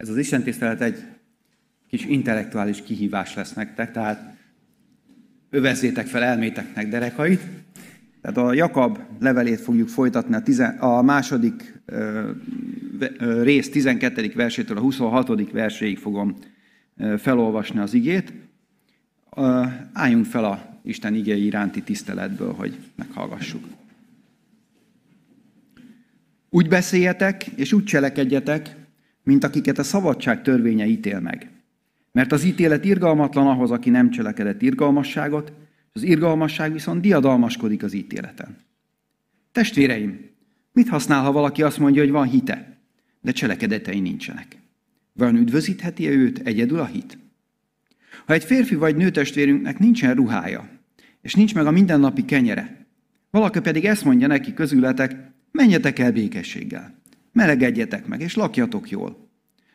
[0.00, 1.04] Ez az Isten tisztelet egy
[1.88, 4.36] kis intellektuális kihívás lesz nektek, tehát
[5.50, 7.40] övezzétek fel elméteknek derekait.
[8.20, 12.30] Tehát a Jakab levelét fogjuk folytatni a, tizen, a második ö,
[13.18, 14.32] ö, rész 12.
[14.34, 15.50] versétől a 26.
[15.50, 16.36] verséig fogom
[16.96, 18.32] ö, felolvasni az igét.
[19.36, 23.64] Ö, álljunk fel a Isten igéi iránti tiszteletből, hogy meghallgassuk.
[26.50, 28.78] Úgy beszéljetek, és úgy cselekedjetek,
[29.30, 31.50] mint akiket a szabadság törvénye ítél meg.
[32.12, 35.52] Mert az ítélet irgalmatlan ahhoz, aki nem cselekedett irgalmasságot,
[35.92, 38.56] az irgalmasság viszont diadalmaskodik az ítéleten.
[39.52, 40.30] Testvéreim,
[40.72, 42.78] mit használ, ha valaki azt mondja, hogy van hite,
[43.20, 44.56] de cselekedetei nincsenek?
[45.12, 47.18] Vajon üdvözítheti -e őt egyedül a hit?
[48.26, 50.68] Ha egy férfi vagy nőtestvérünknek nincsen ruhája,
[51.22, 52.86] és nincs meg a mindennapi kenyere,
[53.30, 55.16] valaki pedig ezt mondja neki közületek,
[55.52, 56.99] menjetek el békességgel,
[57.32, 59.28] melegedjetek meg, és lakjatok jól.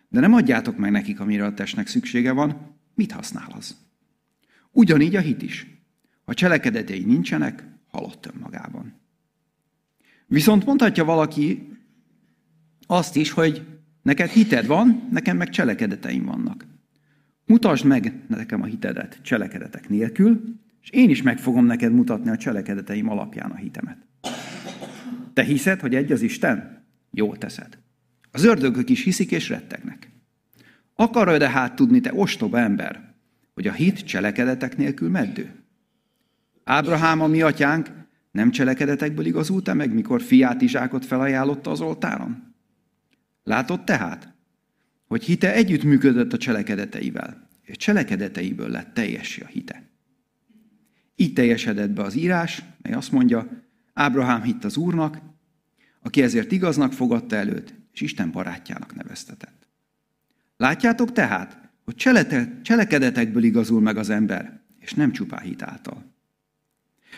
[0.10, 3.76] De nem adjátok meg nekik, amire a testnek szüksége van, mit használ az?
[4.72, 5.68] Ugyanígy a hit is.
[6.26, 8.94] Ha cselekedetei nincsenek, halott önmagában.
[10.28, 11.68] Viszont mondhatja valaki
[12.88, 13.66] azt is, hogy
[14.02, 16.66] neked hited van, nekem meg cselekedeteim vannak.
[17.46, 20.44] Mutasd meg nekem a hitedet cselekedetek nélkül,
[20.82, 23.98] és én is meg fogom neked mutatni a cselekedeteim alapján a hitemet.
[25.34, 26.85] Te hiszed, hogy egy az Isten?
[27.18, 27.78] Jól teszed.
[28.32, 30.12] Az ördögök is hiszik és rettegnek.
[30.96, 33.16] Akarod de hát tudni, te ostoba ember,
[33.54, 35.64] hogy a hit cselekedetek nélkül meddő?
[36.64, 37.92] Ábrahám, a mi atyánk,
[38.32, 42.54] nem cselekedetekből igazult-e meg, mikor fiát Izsákot felajánlotta az oltáron?
[43.44, 44.34] Látod tehát,
[45.08, 49.90] hogy hite együttműködött a cselekedeteivel, és cselekedeteiből lett teljesi a hite.
[51.16, 53.64] Így teljesedett be az írás, mely azt mondja,
[53.94, 55.35] Ábrahám hitt az Úrnak,
[56.06, 59.68] aki ezért igaznak fogadta előtt, és Isten barátjának neveztetett.
[60.58, 61.96] Látjátok tehát, hogy
[62.62, 66.14] cselekedetekből igazul meg az ember, és nem csupán hit által.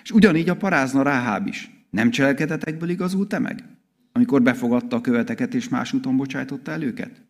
[0.03, 1.71] És ugyanígy a parázna Ráháb is.
[1.89, 3.64] Nem cselekedetekből igazult-e meg?
[4.11, 7.21] Amikor befogadta a követeket, és más úton bocsájtotta el őket?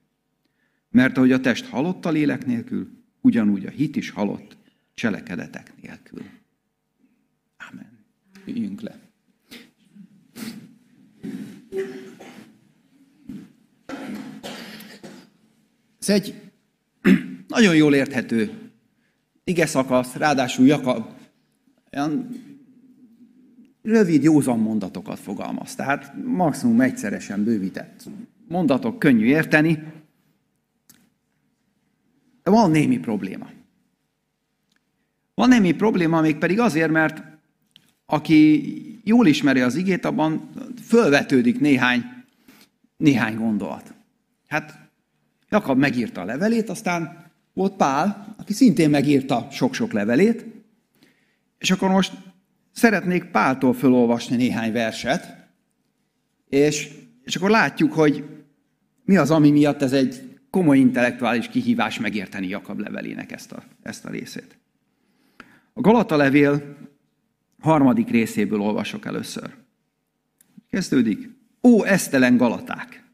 [0.90, 2.90] Mert ahogy a test halott a lélek nélkül,
[3.22, 4.58] ugyanúgy a hit is halott
[4.94, 6.22] cselekedetek nélkül.
[7.72, 8.06] Amen.
[8.46, 9.07] Üljünk le.
[16.00, 16.34] Ez egy
[17.48, 18.68] nagyon jól érthető
[19.44, 21.06] ige szakasz, ráadásul Jakab
[21.94, 22.30] olyan
[23.82, 25.76] rövid, józan mondatokat fogalmaz.
[25.76, 28.04] Tehát maximum egyszeresen bővített
[28.48, 29.84] mondatok, könnyű érteni.
[32.44, 33.50] De van némi probléma.
[35.34, 37.24] Van némi probléma még pedig azért, mert
[38.06, 40.50] aki jól ismeri az igét, abban
[40.84, 42.04] fölvetődik néhány,
[42.98, 43.94] néhány gondolat.
[44.48, 44.80] Hát
[45.50, 50.46] Jakab megírta a levelét, aztán volt Pál, aki szintén megírta sok-sok levelét,
[51.58, 52.14] és akkor most
[52.72, 55.36] szeretnék Páltól felolvasni néhány verset,
[56.50, 56.90] és,
[57.24, 58.26] és akkor látjuk, hogy
[59.06, 64.06] mi az, ami miatt ez egy komoly intellektuális kihívás megérteni Jakab levelének ezt a, ezt
[64.06, 64.58] a részét.
[65.74, 66.76] A Galata levél
[67.60, 69.54] harmadik részéből olvasok először.
[70.70, 71.30] Kezdődik.
[71.64, 73.06] Ó, esztelen Galaták!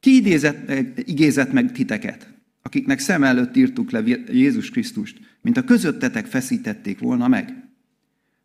[0.00, 2.28] Ki idézett, igézett meg titeket,
[2.62, 7.68] akiknek szem előtt írtuk le Jézus Krisztust, mint a közöttetek feszítették volna meg?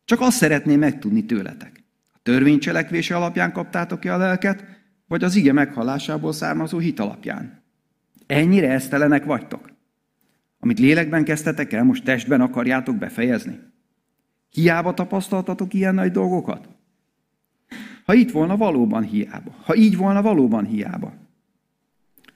[0.04, 1.84] Csak azt szeretném megtudni tőletek.
[2.12, 4.64] A törvény cselekvése alapján kaptátok-e a lelket,
[5.06, 7.62] vagy az ige meghallásából származó hit alapján?
[8.26, 9.72] Ennyire esztelenek vagytok?
[10.58, 13.60] Amit lélekben kezdtetek el, most testben akarjátok befejezni?
[14.54, 16.68] Hiába tapasztaltatok ilyen nagy dolgokat?
[18.04, 19.54] Ha itt volna, valóban hiába.
[19.62, 21.14] Ha így volna, valóban hiába.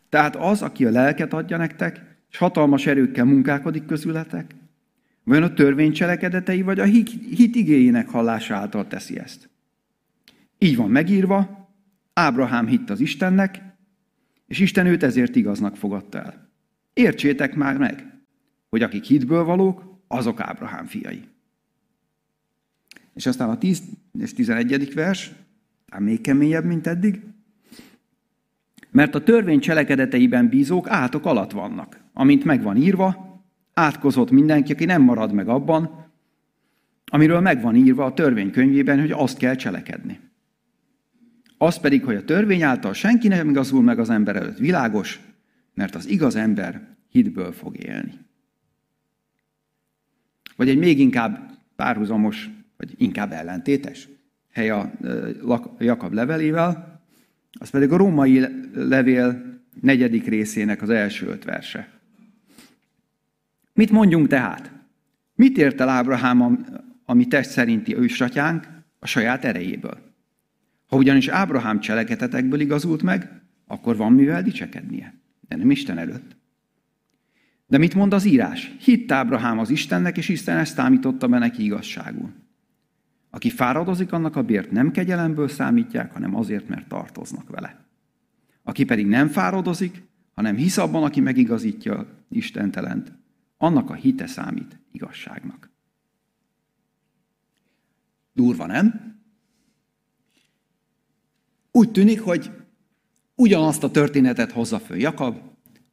[0.08, 4.54] Tehát az, aki a lelket adja nektek, és hatalmas erőkkel munkálkodik közületek,
[5.24, 9.48] vajon a törvény cselekedetei, vagy a hit, hit igényének hallása által teszi ezt?
[10.58, 11.68] Így van megírva,
[12.12, 13.62] Ábrahám hitt az Istennek,
[14.46, 16.48] és Isten őt ezért igaznak fogadta el.
[16.92, 18.20] Értsétek már meg,
[18.68, 21.24] hogy akik hitből valók, azok Ábrahám fiai.
[23.18, 23.82] És aztán a 10
[24.18, 24.94] és 11.
[24.94, 25.32] vers,
[25.88, 27.20] tehát még keményebb, mint eddig.
[28.90, 32.00] Mert a törvény cselekedeteiben bízók átok alatt vannak.
[32.12, 33.42] Amint meg van írva,
[33.74, 36.06] átkozott mindenki, aki nem marad meg abban,
[37.04, 40.20] amiről meg van írva a törvénykönyvében, hogy azt kell cselekedni.
[41.56, 45.20] Az pedig, hogy a törvény által senki nem igazul meg az ember előtt világos,
[45.74, 48.18] mert az igaz ember hitből fog élni.
[50.56, 54.08] Vagy egy még inkább párhuzamos, vagy inkább ellentétes
[54.52, 54.92] hely a
[55.78, 57.00] Jakab levelével,
[57.58, 58.44] az pedig a római
[58.74, 61.88] levél negyedik részének az első öt verse.
[63.72, 64.72] Mit mondjunk tehát?
[65.34, 66.66] Mit ért el Ábrahám,
[67.04, 69.98] ami test szerinti ősatyánk, a saját erejéből?
[70.86, 75.14] Ha ugyanis Ábrahám cselekedetekből igazult meg, akkor van mivel dicsekednie,
[75.48, 76.36] de nem Isten előtt.
[77.66, 78.74] De mit mond az írás?
[78.80, 82.32] Hitt Ábrahám az Istennek, és Isten ezt számította be neki igazságul.
[83.30, 87.84] Aki fáradozik, annak a bért nem kegyelemből számítják, hanem azért, mert tartoznak vele.
[88.62, 90.02] Aki pedig nem fáradozik,
[90.34, 93.12] hanem hisz abban, aki megigazítja Istentelent,
[93.56, 95.70] annak a hite számít igazságnak.
[98.32, 99.16] Durva, nem?
[101.72, 102.50] Úgy tűnik, hogy
[103.34, 105.36] ugyanazt a történetet hozza föl Jakab,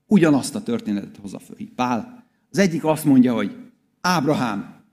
[0.05, 2.23] ugyanazt a történetet hozza föl Pál.
[2.49, 3.55] Az egyik azt mondja, hogy
[4.01, 4.83] Ábrahám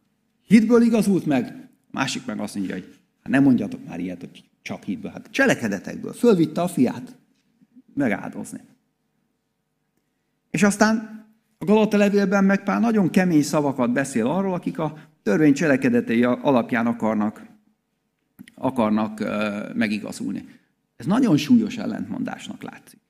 [0.46, 1.61] hitből igazult meg,
[1.92, 6.12] másik meg azt mondja, hogy hát nem mondjatok már ilyet, hogy csak hitből, hát cselekedetekből.
[6.12, 7.16] Fölvitte a fiát
[7.94, 8.60] megáldozni.
[10.50, 11.26] És aztán
[11.58, 16.86] a Galata levélben meg Pál nagyon kemény szavakat beszél arról, akik a törvény cselekedetei alapján
[16.86, 17.46] akarnak,
[18.54, 19.24] akarnak
[19.74, 20.60] megigazulni.
[20.96, 23.00] Ez nagyon súlyos ellentmondásnak látszik.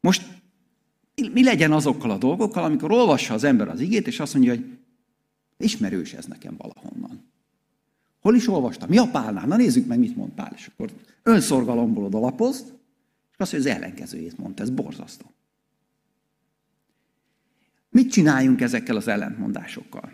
[0.00, 0.26] Most
[1.32, 4.78] mi legyen azokkal a dolgokkal, amikor olvassa az ember az igét, és azt mondja, hogy
[5.64, 7.32] ismerős ez nekem valahonnan.
[8.20, 8.88] Hol is olvastam?
[8.88, 9.46] Mi a Pálnál?
[9.46, 10.52] Na nézzük meg, mit mond Pál.
[10.56, 10.90] És akkor
[11.22, 12.74] önszorgalomból odalapozt,
[13.32, 14.62] és azt hogy az ellenkezőjét mondta.
[14.62, 15.32] Ez borzasztó.
[17.90, 20.12] Mit csináljunk ezekkel az ellentmondásokkal?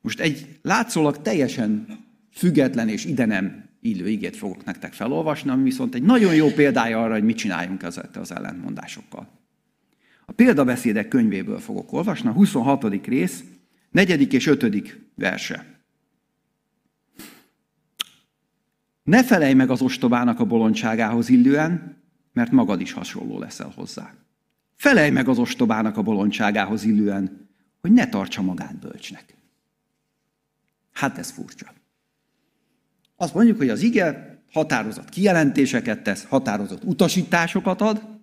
[0.00, 1.86] Most egy látszólag teljesen
[2.32, 7.02] független és ide nem illő igét fogok nektek felolvasni, ami viszont egy nagyon jó példája
[7.02, 9.28] arra, hogy mit csináljunk ezekkel az ellentmondásokkal.
[10.26, 13.06] A példabeszédek könyvéből fogok olvasni, a 26.
[13.06, 13.44] rész,
[13.94, 14.32] 4.
[14.32, 15.00] és 5.
[15.14, 15.64] verse.
[19.02, 22.02] Ne felejj meg az ostobának a bolondságához illően,
[22.32, 24.14] mert magad is hasonló leszel hozzá.
[24.76, 27.48] Felejj meg az ostobának a bolondságához illően,
[27.80, 29.36] hogy ne tartsa magát bölcsnek.
[30.92, 31.72] Hát ez furcsa.
[33.16, 38.13] Azt mondjuk, hogy az ige határozott kijelentéseket tesz, határozott utasításokat ad,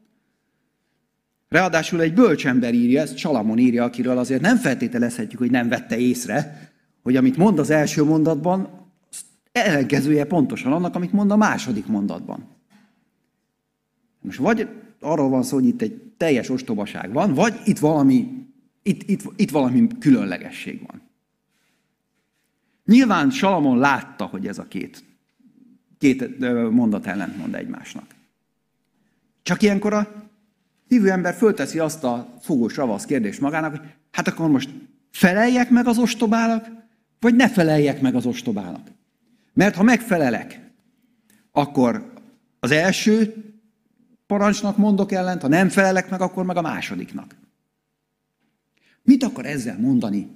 [1.51, 6.69] Ráadásul egy bölcsember írja, ezt Salamon írja, akiről azért nem feltételezhetjük, hogy nem vette észre,
[7.01, 8.87] hogy amit mond az első mondatban,
[9.51, 12.47] ellenkezője pontosan annak, amit mond a második mondatban.
[14.21, 14.67] Most vagy
[14.99, 18.45] arról van szó, hogy itt egy teljes ostobaság van, vagy itt valami,
[18.83, 21.01] itt, itt, itt valami különlegesség van.
[22.85, 25.03] Nyilván Salamon látta, hogy ez a két,
[25.97, 26.39] két
[26.71, 28.15] mondat ellentmond egymásnak.
[29.43, 30.20] Csak ilyenkor a
[30.91, 34.69] hívő ember fölteszi azt a fogós ravasz kérdést magának, hogy hát akkor most
[35.11, 36.67] feleljek meg az ostobának,
[37.19, 38.87] vagy ne feleljek meg az ostobának.
[39.53, 40.59] Mert ha megfelelek,
[41.51, 42.13] akkor
[42.59, 43.35] az első
[44.27, 47.35] parancsnak mondok ellent, ha nem felelek meg, akkor meg a másodiknak.
[49.03, 50.29] Mit akar ezzel mondani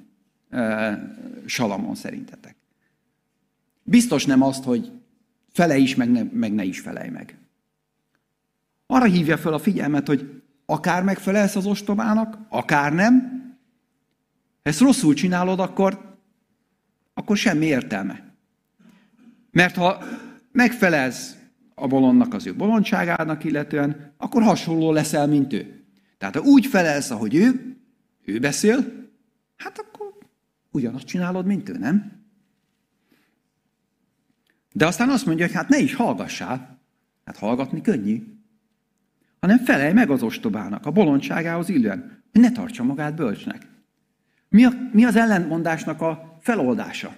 [1.45, 2.55] Salamon szerintetek?
[3.83, 4.91] Biztos nem azt, hogy
[5.51, 7.37] fele is, meg ne, meg ne is felej meg.
[8.87, 10.34] Arra hívja fel a figyelmet, hogy
[10.65, 13.43] akár megfelelsz az ostobának, akár nem,
[14.63, 16.17] ha ezt rosszul csinálod, akkor,
[17.13, 18.33] akkor semmi értelme.
[19.51, 20.03] Mert ha
[20.51, 21.35] megfelelsz
[21.75, 25.83] a bolondnak az ő bolondságának illetően, akkor hasonló leszel, mint ő.
[26.17, 27.77] Tehát ha úgy felelsz, ahogy ő,
[28.25, 28.77] ő beszél,
[29.57, 30.13] hát akkor
[30.71, 32.23] ugyanazt csinálod, mint ő, nem?
[34.73, 36.79] De aztán azt mondja, hogy hát ne is hallgassál.
[37.25, 38.34] Hát hallgatni könnyű.
[39.45, 43.67] Hanem felej meg az ostobának, a bolondságához illően, hogy ne tartsa magát bölcsnek.
[44.49, 47.15] Mi, a, mi az ellentmondásnak a feloldása?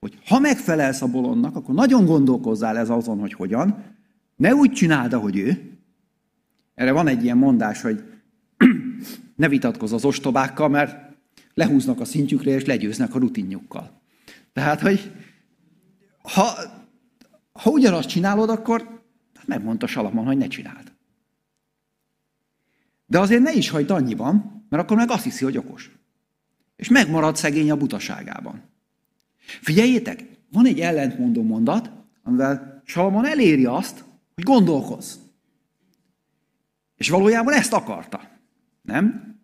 [0.00, 3.84] Hogy ha megfelelsz a bolondnak, akkor nagyon gondolkozzál ez azon, hogy hogyan,
[4.36, 5.78] ne úgy csináld, ahogy ő.
[6.74, 8.04] Erre van egy ilyen mondás, hogy
[9.36, 11.16] ne vitatkozz az ostobákkal, mert
[11.54, 14.00] lehúznak a szintjükre, és legyőznek a rutinjukkal.
[14.52, 15.12] Tehát, hogy
[16.22, 16.48] ha,
[17.52, 18.93] ha ugyanazt csinálod, akkor
[19.46, 20.92] megmondta Salamon, hogy ne csináld.
[23.06, 25.90] De azért ne is hagyd annyiban, mert akkor meg azt hiszi, hogy okos.
[26.76, 28.62] És megmarad szegény a butaságában.
[29.36, 31.90] Figyeljétek, van egy ellentmondó mondat,
[32.22, 35.14] amivel Salamon eléri azt, hogy gondolkozz.
[36.96, 38.30] És valójában ezt akarta.
[38.82, 39.36] Nem?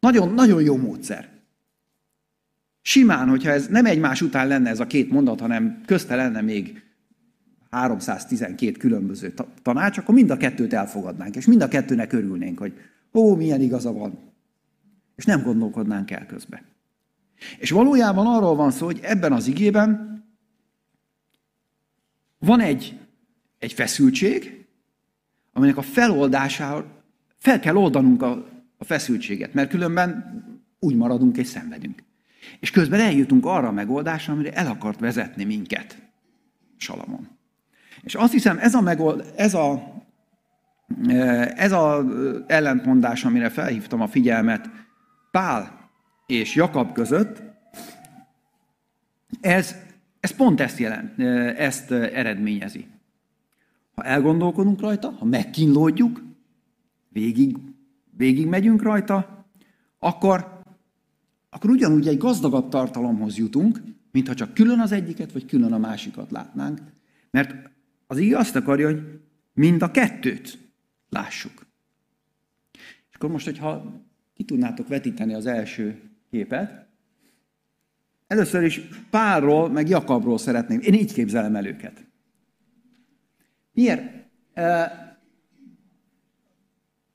[0.00, 1.28] Nagyon, nagyon jó módszer.
[2.82, 6.89] Simán, hogyha ez nem egymás után lenne ez a két mondat, hanem közte lenne még
[7.70, 12.72] 312 különböző tanács, akkor mind a kettőt elfogadnánk, és mind a kettőnek örülnénk, hogy
[13.12, 14.18] ó, milyen igaza van.
[15.16, 16.62] És nem gondolkodnánk el közbe.
[17.58, 20.08] És valójában arról van szó, hogy ebben az igében
[22.38, 22.98] van egy
[23.60, 24.66] egy feszültség,
[25.52, 27.02] aminek a feloldására
[27.38, 28.48] fel kell oldanunk a,
[28.78, 30.42] a feszültséget, mert különben
[30.78, 32.02] úgy maradunk és szenvedünk.
[32.60, 36.02] És közben eljutunk arra a megoldásra, amire el akart vezetni minket
[36.76, 37.28] Salamon.
[38.02, 39.92] És azt hiszem, ez a, megold, ez a,
[41.54, 42.04] ez a
[42.46, 44.70] ellentmondás, amire felhívtam a figyelmet
[45.30, 45.90] Pál
[46.26, 47.42] és Jakab között,
[49.40, 49.74] ez,
[50.20, 51.18] ez pont ezt, jelent,
[51.58, 52.86] ezt eredményezi.
[53.94, 56.22] Ha elgondolkodunk rajta, ha megkínlódjuk,
[57.08, 57.56] végig,
[58.16, 59.46] végig megyünk rajta,
[59.98, 60.62] akkor,
[61.50, 66.30] akkor ugyanúgy egy gazdagabb tartalomhoz jutunk, mintha csak külön az egyiket, vagy külön a másikat
[66.30, 66.80] látnánk.
[67.30, 67.69] Mert
[68.10, 69.20] az így azt akarja, hogy
[69.52, 70.58] mind a kettőt
[71.08, 71.66] lássuk.
[73.10, 74.02] És akkor most, hogyha
[74.34, 76.00] ki tudnátok vetíteni az első
[76.30, 76.88] képet,
[78.26, 80.80] először is Pálról, meg Jakabról szeretném.
[80.80, 82.06] Én így képzelem el őket.
[83.72, 84.02] Miért?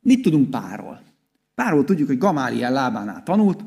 [0.02, 1.02] Mit tudunk Párról?
[1.56, 3.64] Párról tudjuk, hogy Gamáliel lábánál tanult,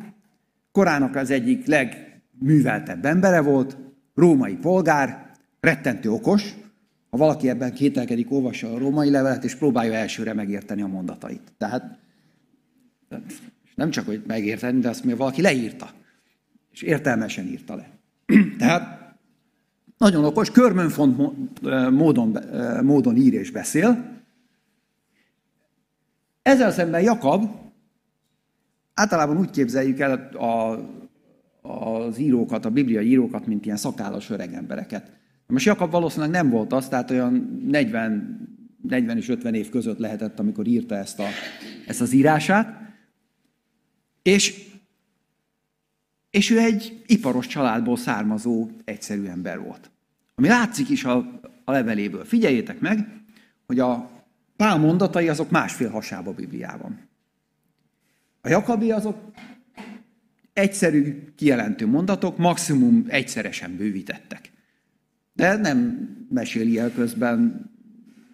[0.72, 3.76] korának az egyik legműveltebb embere volt,
[4.14, 6.54] római polgár, rettentő okos.
[7.10, 11.52] Ha valaki ebben kételkedik, olvassa a római levelet, és próbálja elsőre megérteni a mondatait.
[11.58, 11.98] Tehát
[13.74, 15.90] nem csak, hogy megérteni, de azt még valaki leírta.
[16.72, 17.88] És értelmesen írta le.
[18.58, 19.14] Tehát
[19.98, 21.16] nagyon okos, körmönfont
[21.90, 22.38] módon,
[22.82, 24.16] módon ír és beszél,
[26.42, 27.44] ezzel szemben Jakab,
[28.94, 30.78] általában úgy képzeljük el a,
[31.68, 35.10] az írókat, a bibliai írókat, mint ilyen szakállas öreg embereket.
[35.52, 38.48] Most Jakab valószínűleg nem volt az, tehát olyan 40,
[38.82, 41.26] 40 és 50 év között lehetett, amikor írta ezt, a,
[41.86, 42.80] ezt az írását.
[44.22, 44.64] És,
[46.30, 49.90] és ő egy iparos családból származó egyszerű ember volt.
[50.34, 52.24] Ami látszik is a, a leveléből.
[52.24, 53.22] Figyeljétek meg,
[53.66, 54.10] hogy a
[54.56, 57.08] Pál mondatai azok másfél hasába Bibliában.
[58.40, 59.16] A Jakabi azok
[60.52, 64.50] egyszerű, kijelentő mondatok, maximum egyszeresen bővítettek.
[65.38, 67.70] De nem meséli el közben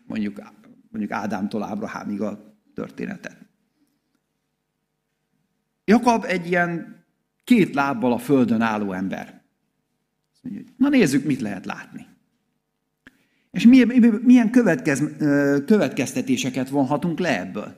[0.07, 0.43] mondjuk,
[0.91, 3.37] mondjuk Ádámtól Ábrahámig a történetet.
[5.85, 7.05] Jakab egy ilyen
[7.45, 9.43] két lábbal a földön álló ember.
[10.77, 12.07] Na nézzük, mit lehet látni.
[13.51, 13.89] És milyen,
[14.23, 15.03] milyen következ,
[15.67, 17.75] következtetéseket vonhatunk le ebből?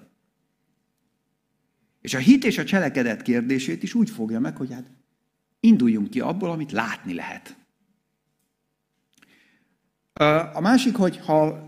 [2.01, 4.91] És a hit és a cselekedet kérdését is úgy fogja meg, hogy hát
[5.61, 7.66] induljunk ki abból, amit látni lehet.
[10.53, 11.65] A másik, hogy ha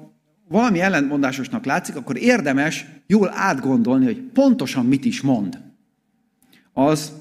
[0.48, 5.60] valami ellentmondásosnak látszik, akkor érdemes jól átgondolni, hogy pontosan mit is mond
[6.72, 7.12] az,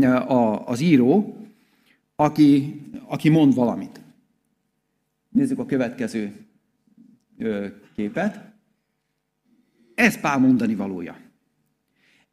[0.00, 1.36] a, az író,
[2.16, 4.00] aki, aki mond valamit.
[5.28, 6.46] Nézzük a következő
[7.94, 8.40] képet.
[9.94, 11.18] Ez Pál mondani valója.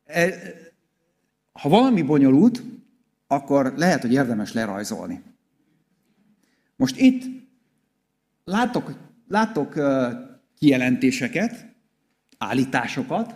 [0.06, 0.34] E,
[1.52, 2.64] ha valami bonyolult,
[3.28, 5.22] akkor lehet, hogy érdemes lerajzolni.
[6.76, 7.47] Most itt
[8.48, 9.80] látok, látok
[10.58, 11.76] kijelentéseket,
[12.38, 13.36] állításokat.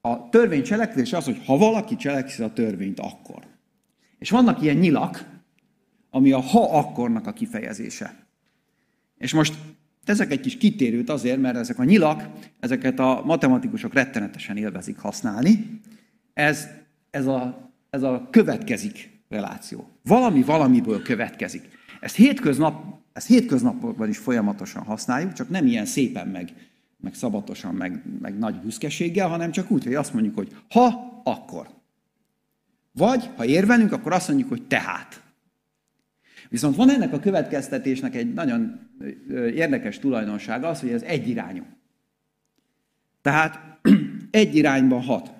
[0.00, 3.46] A törvény cselekvése az, hogy ha valaki cselekszi a törvényt, akkor.
[4.18, 5.24] És vannak ilyen nyilak,
[6.10, 8.26] ami a ha-akkornak a kifejezése.
[9.18, 9.54] És most
[10.04, 12.28] ezek egy kis kitérőt azért, mert ezek a nyilak,
[12.60, 15.80] ezeket a matematikusok rettenetesen élvezik használni.
[16.34, 16.68] Ez,
[17.10, 19.88] ez, a, ez a következik reláció.
[20.02, 21.73] Valami valamiből következik.
[22.04, 26.52] Ezt, hétköznap, ezt hétköznapokban is folyamatosan használjuk, csak nem ilyen szépen meg,
[26.96, 31.68] meg szabatosan, meg, meg nagy büszkeséggel, hanem csak úgy, hogy azt mondjuk, hogy ha, akkor.
[32.92, 35.22] Vagy, ha érvelünk, akkor azt mondjuk, hogy tehát.
[36.48, 38.80] Viszont van ennek a következtetésnek egy nagyon
[39.54, 41.62] érdekes tulajdonsága az, hogy ez egyirányú.
[43.22, 43.78] Tehát
[44.30, 45.32] egy irányban hat.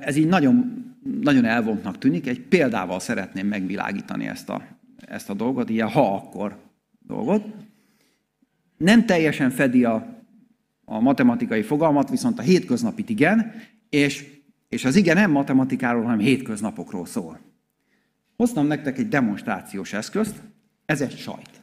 [0.00, 0.84] Ez így nagyon,
[1.20, 2.26] nagyon elvontnak tűnik.
[2.26, 4.77] Egy példával szeretném megvilágítani ezt a,
[5.10, 6.56] ezt a dolgot, ilyen ha-akkor
[7.00, 7.44] dolgot.
[8.76, 10.24] Nem teljesen fedi a,
[10.84, 13.52] a matematikai fogalmat, viszont a hétköznapit igen,
[13.88, 14.26] és,
[14.68, 17.40] és az igen nem matematikáról, hanem hétköznapokról szól.
[18.36, 20.34] Hoztam nektek egy demonstrációs eszközt,
[20.86, 21.62] ez egy sajt.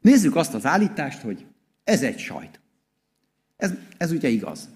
[0.00, 1.46] Nézzük azt az állítást, hogy
[1.84, 2.60] ez egy sajt.
[3.56, 4.68] Ez, ez ugye igaz.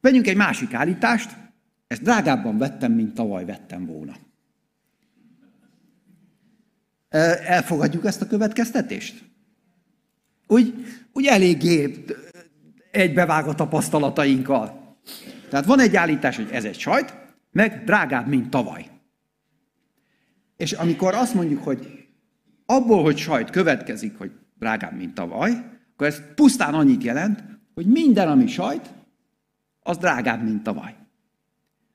[0.00, 1.36] Vegyünk egy másik állítást,
[1.86, 4.16] ezt drágábban vettem, mint tavaly vettem volna.
[7.46, 9.24] Elfogadjuk ezt a következtetést?
[10.46, 10.74] Úgy,
[11.12, 12.04] úgy eléggé
[12.90, 14.96] egybevág a tapasztalatainkkal.
[15.48, 17.14] Tehát van egy állítás, hogy ez egy sajt,
[17.50, 18.90] meg drágább, mint tavaly.
[20.56, 22.06] És amikor azt mondjuk, hogy
[22.66, 25.50] abból, hogy sajt következik, hogy drágább, mint tavaly,
[25.92, 28.90] akkor ez pusztán annyit jelent, hogy minden, ami sajt,
[29.80, 30.94] az drágább, mint tavaly.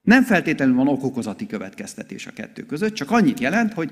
[0.01, 3.91] Nem feltétlenül van okokozati következtetés a kettő között, csak annyit jelent, hogy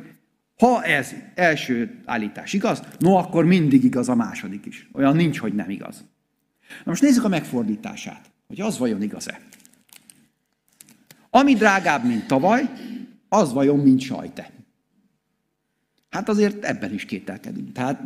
[0.58, 4.90] ha ez első állítás igaz, no akkor mindig igaz a második is.
[4.94, 6.06] Olyan nincs, hogy nem igaz.
[6.68, 9.40] Na most nézzük a megfordítását, hogy az vajon igaz-e.
[11.30, 12.70] Ami drágább, mint tavaly,
[13.30, 14.50] az vajon, mint sajte.
[16.10, 17.72] Hát azért ebben is kételkedünk.
[17.72, 18.02] Tehát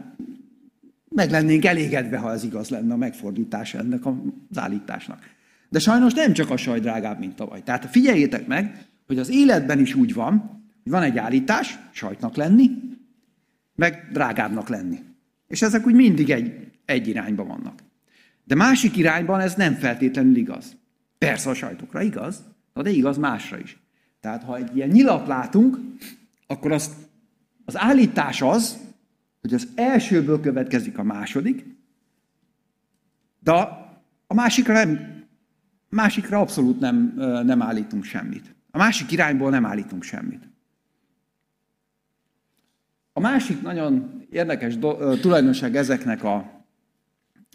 [1.10, 4.14] meg lennénk elégedve, ha ez igaz lenne a megfordítás ennek az
[4.56, 5.24] állításnak.
[5.70, 7.64] De sajnos nem csak a saj drágább, mint tavaly.
[7.64, 12.70] Tehát figyeljétek meg, hogy az életben is úgy van, van egy állítás, sajtnak lenni,
[13.76, 15.00] meg drágábbnak lenni.
[15.48, 17.80] És ezek úgy mindig egy, egy irányba vannak.
[18.44, 20.76] De másik irányban ez nem feltétlenül igaz.
[21.18, 22.44] Persze a sajtokra igaz,
[22.74, 23.78] de igaz másra is.
[24.20, 25.78] Tehát ha egy ilyen nyilat látunk,
[26.48, 26.96] akkor az,
[27.66, 28.78] az állítás az,
[29.42, 31.66] hogy az elsőből következik a második,
[33.40, 33.52] de
[34.28, 35.00] a másikra, nem,
[35.90, 37.14] másikra abszolút nem,
[37.46, 38.56] nem állítunk semmit.
[38.72, 40.49] A másik irányból nem állítunk semmit.
[43.20, 46.66] A másik nagyon érdekes do, tulajdonság ezeknek a,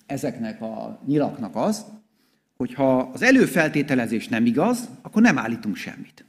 [0.07, 1.85] ezeknek a nyilaknak az,
[2.57, 6.25] hogy ha az előfeltételezés nem igaz, akkor nem állítunk semmit.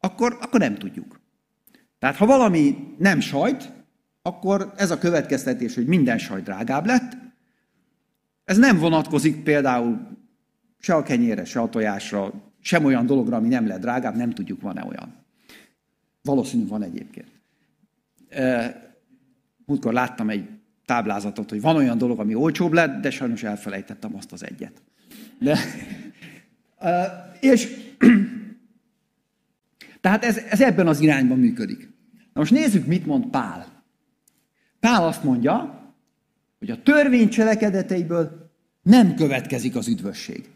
[0.00, 1.20] Akkor, akkor nem tudjuk.
[1.98, 3.72] Tehát ha valami nem sajt,
[4.22, 7.16] akkor ez a következtetés, hogy minden sajt drágább lett,
[8.44, 10.08] ez nem vonatkozik például
[10.78, 14.60] se a kenyérre, se a tojásra, sem olyan dologra, ami nem lett drágább, nem tudjuk,
[14.60, 15.25] van-e olyan.
[16.26, 17.30] Valószínű van egyébként.
[19.64, 20.48] Múltkor láttam egy
[20.84, 24.82] táblázatot, hogy van olyan dolog, ami olcsóbb lett, de sajnos elfelejtettem azt az egyet.
[25.38, 25.58] De,
[27.40, 27.68] és
[30.00, 31.94] tehát ez, ez ebben az irányban működik.
[32.32, 33.84] Na most nézzük, mit mond Pál.
[34.80, 35.80] Pál azt mondja,
[36.58, 38.50] hogy a törvény cselekedeteiből
[38.82, 40.50] nem következik az üdvösség.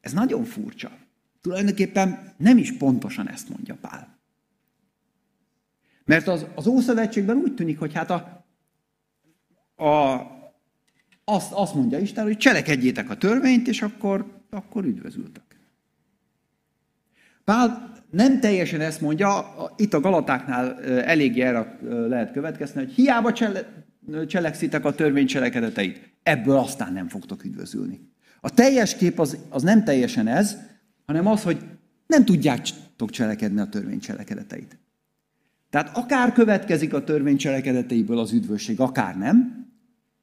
[0.00, 1.05] Ez nagyon furcsa.
[1.46, 4.18] Tulajdonképpen nem is pontosan ezt mondja Pál.
[6.04, 8.46] Mert az, az Ószövetségben úgy tűnik, hogy hát a,
[9.84, 10.20] a,
[11.24, 15.42] azt, azt mondja Isten, hogy cselekedjétek a törvényt, és akkor, akkor üdvözültek.
[17.44, 23.86] Pál nem teljesen ezt mondja, itt a Galatáknál elég erre lehet következni, hogy hiába csele,
[24.26, 28.10] cselekszitek a törvény cselekedeteit, ebből aztán nem fogtok üdvözülni.
[28.40, 30.65] A teljes kép az, az nem teljesen ez,
[31.06, 31.64] hanem az, hogy
[32.06, 34.78] nem tudjátok cselekedni a törvény cselekedeteit.
[35.70, 39.66] Tehát akár következik a törvény cselekedeteiből az üdvösség, akár nem,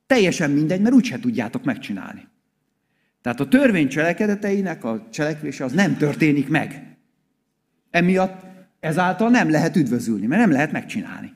[0.06, 2.28] teljesen mindegy, mert úgyse tudjátok megcsinálni.
[3.22, 6.98] Tehát a törvény cselekedeteinek a cselekvése az nem történik meg.
[7.90, 8.46] Emiatt
[8.80, 11.34] ezáltal nem lehet üdvözülni, mert nem lehet megcsinálni.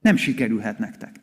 [0.00, 1.20] Nem sikerülhet nektek.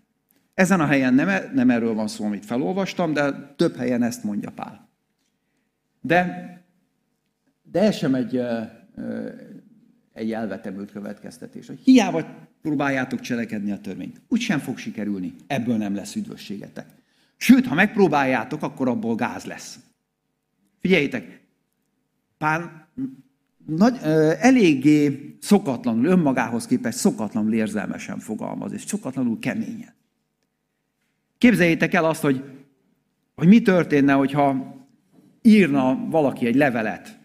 [0.54, 4.24] Ezen a helyen nem, e- nem erről van szó, amit felolvastam, de több helyen ezt
[4.24, 4.90] mondja Pál.
[6.02, 6.61] De,
[7.72, 8.42] de ez sem egy,
[10.14, 12.26] egy elvetemült következtetés, hogy hiába
[12.62, 16.86] próbáljátok cselekedni a törvényt, úgy sem fog sikerülni, ebből nem lesz üdvösségetek.
[17.38, 19.80] Sőt, ha megpróbáljátok, akkor abból gáz lesz.
[20.80, 21.42] Figyeljétek,
[22.38, 22.88] Pál
[23.66, 23.98] nagy,
[24.40, 29.94] eléggé szokatlanul, önmagához képest szokatlanul érzelmesen fogalmaz, és szokatlanul keményen.
[31.38, 32.44] Képzeljétek el azt, hogy,
[33.36, 34.76] hogy mi történne, hogyha
[35.42, 37.20] írna valaki egy levelet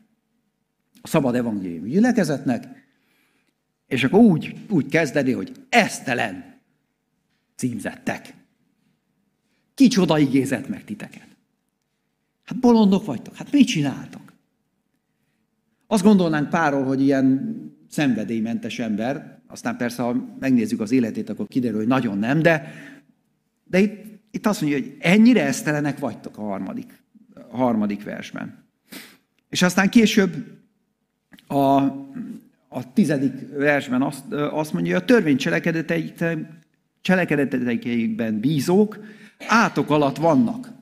[1.07, 2.65] a szabad evangélium gyülekezetnek,
[3.87, 6.55] és akkor úgy, úgy kezdeni, hogy esztelen
[7.55, 8.35] címzettek.
[9.75, 11.27] Kicsoda igézett meg titeket.
[12.45, 14.33] Hát bolondok vagytok, hát mit csináltok?
[15.87, 17.57] Azt gondolnánk párról, hogy ilyen
[17.89, 22.73] szenvedélymentes ember, aztán persze, ha megnézzük az életét, akkor kiderül, hogy nagyon nem, de,
[23.65, 27.03] de itt, itt azt mondja, hogy ennyire esztelenek vagytok a harmadik,
[27.51, 28.65] a harmadik versben.
[29.49, 30.56] És aztán később
[31.47, 31.77] a,
[32.69, 35.37] a tizedik versben azt, azt mondja, hogy a törvény
[37.01, 38.99] cselekedeteikben bízók
[39.49, 40.73] átok alatt vannak,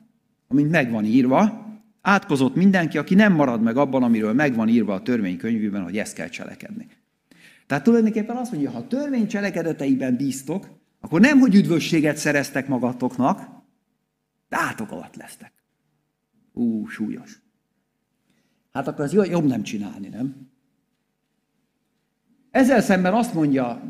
[0.47, 1.63] amint meg van írva,
[2.05, 6.27] Átkozott mindenki, aki nem marad meg abban, amiről megvan írva a törvénykönyvében, hogy ezt kell
[6.27, 6.87] cselekedni.
[7.67, 13.39] Tehát tulajdonképpen azt mondja, ha a törvény cselekedeteiben bíztok, akkor nem, hogy üdvösséget szereztek magatoknak,
[14.49, 15.53] de átok alatt lesztek.
[16.53, 17.41] Ú, súlyos.
[18.73, 20.44] Hát akkor az jobb nem csinálni, nem?
[22.55, 23.81] Ezzel szemben azt mondja,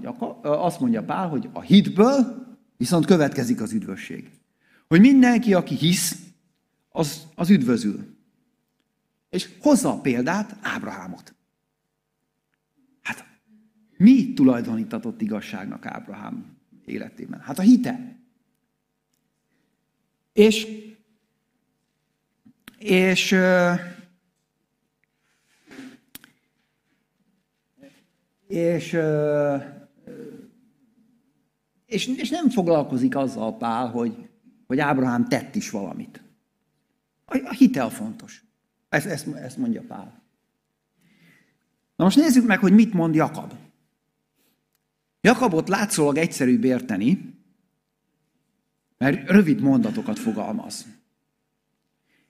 [0.42, 2.46] azt mondja Pál, hogy a hitből
[2.78, 4.32] viszont következik az üdvösség.
[4.88, 6.20] Hogy mindenki, aki hisz,
[6.90, 8.18] az, az üdvözül.
[9.30, 11.36] És hozza a példát Ábrahámot.
[13.02, 13.26] Hát
[13.98, 17.40] Mi tulajdonítatott igazságnak Ábrahám életében?
[17.40, 18.20] Hát a hite.
[20.34, 20.68] És,
[22.78, 23.36] és
[28.48, 28.98] és,
[31.86, 34.30] és, és nem foglalkozik azzal Pál, hogy,
[34.68, 36.24] hogy Ábrahám tett is valamit.
[37.26, 38.44] A, a hitel fontos.
[38.90, 40.24] Ezt, ezt, ezt mondja Pál.
[41.96, 43.54] Na most nézzük meg, hogy mit mond Jakab.
[45.22, 47.34] Jakabot látszólag egyszerűbb érteni,
[48.98, 50.86] mert rövid mondatokat fogalmaz.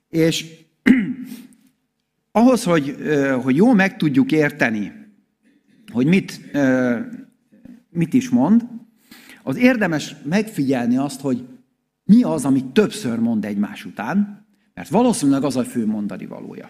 [0.09, 0.65] És
[2.31, 2.97] ahhoz, hogy,
[3.43, 5.04] hogy jól meg tudjuk érteni,
[5.95, 6.41] hogy mit,
[7.89, 8.67] mit is mond,
[9.43, 11.47] az érdemes megfigyelni azt, hogy
[12.03, 16.69] mi az, amit többször mond egymás után, mert valószínűleg az a fő mondani valója.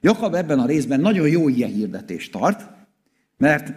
[0.00, 2.70] Jakab ebben a részben nagyon jó ilyen hirdetést tart,
[3.36, 3.72] mert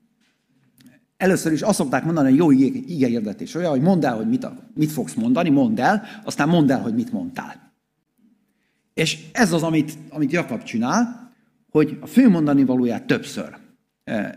[1.16, 4.46] először is azt szokták mondani, hogy jó ige hirdetés olyan, hogy mondd el, hogy mit,
[4.74, 7.72] mit fogsz mondani, mondd el, aztán mondd el, hogy mit mondtál.
[8.94, 11.32] És ez az, amit, amit Jakab csinál,
[11.70, 13.64] hogy a fő mondani valóját többször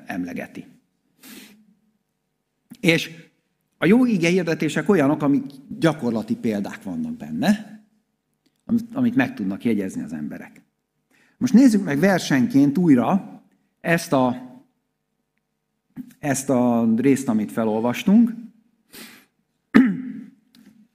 [0.06, 0.66] emlegeti.
[2.80, 3.12] És
[3.78, 5.44] a jó ige hirdetések olyanok, amik
[5.80, 7.84] gyakorlati példák vannak benne,
[8.94, 10.62] amit, meg tudnak jegyezni az emberek.
[11.38, 13.42] Most nézzük meg versenként újra
[13.82, 14.36] ezt a,
[16.20, 18.34] ezt a részt, amit felolvastunk.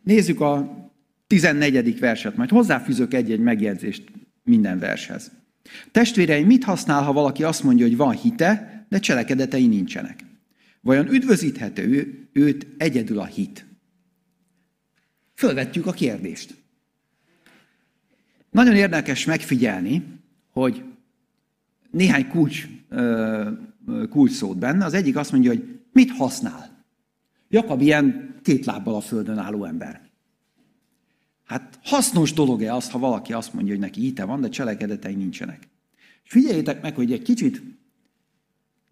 [0.03, 0.83] Nézzük a
[1.27, 1.99] 14.
[1.99, 4.11] verset, majd hozzáfűzök egy-egy megjegyzést
[4.43, 5.33] minden vershez.
[5.91, 10.25] Testvéreim, mit használ, ha valaki azt mondja, hogy van hite, de cselekedetei nincsenek?
[10.81, 13.67] Vajon üdvözíthető őt egyedül a hit?
[15.35, 16.55] Fölvetjük a kérdést.
[18.51, 20.05] Nagyon érdekes megfigyelni,
[20.53, 20.85] hogy
[21.91, 22.69] néhány kulcs,
[24.11, 24.85] kulcs szót benne.
[24.85, 26.85] Az egyik azt mondja, hogy mit használ.
[27.49, 30.04] Jakab ilyen két lábbal a földön álló ember.
[31.45, 35.69] Hát hasznos dolog-e az, ha valaki azt mondja, hogy neki hite van, de cselekedetei nincsenek.
[36.25, 37.63] És figyeljétek meg, hogy egy kicsit,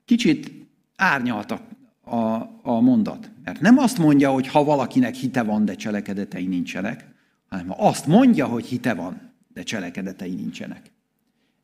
[0.05, 0.53] kicsit
[0.97, 1.63] árnyaltak
[2.05, 2.17] a,
[2.63, 3.31] a mondat.
[3.45, 7.05] Mert nem azt mondja, hogy ha valakinek hite van, de cselekedetei nincsenek,
[7.49, 10.91] hanem azt mondja, hogy hite van, de cselekedetei nincsenek.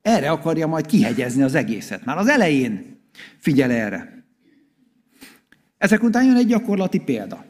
[0.03, 2.05] Erre akarja majd kihegyezni az egészet.
[2.05, 2.99] Már az elején
[3.39, 4.25] figyel erre.
[5.79, 7.45] Ezek után jön egy gyakorlati példa.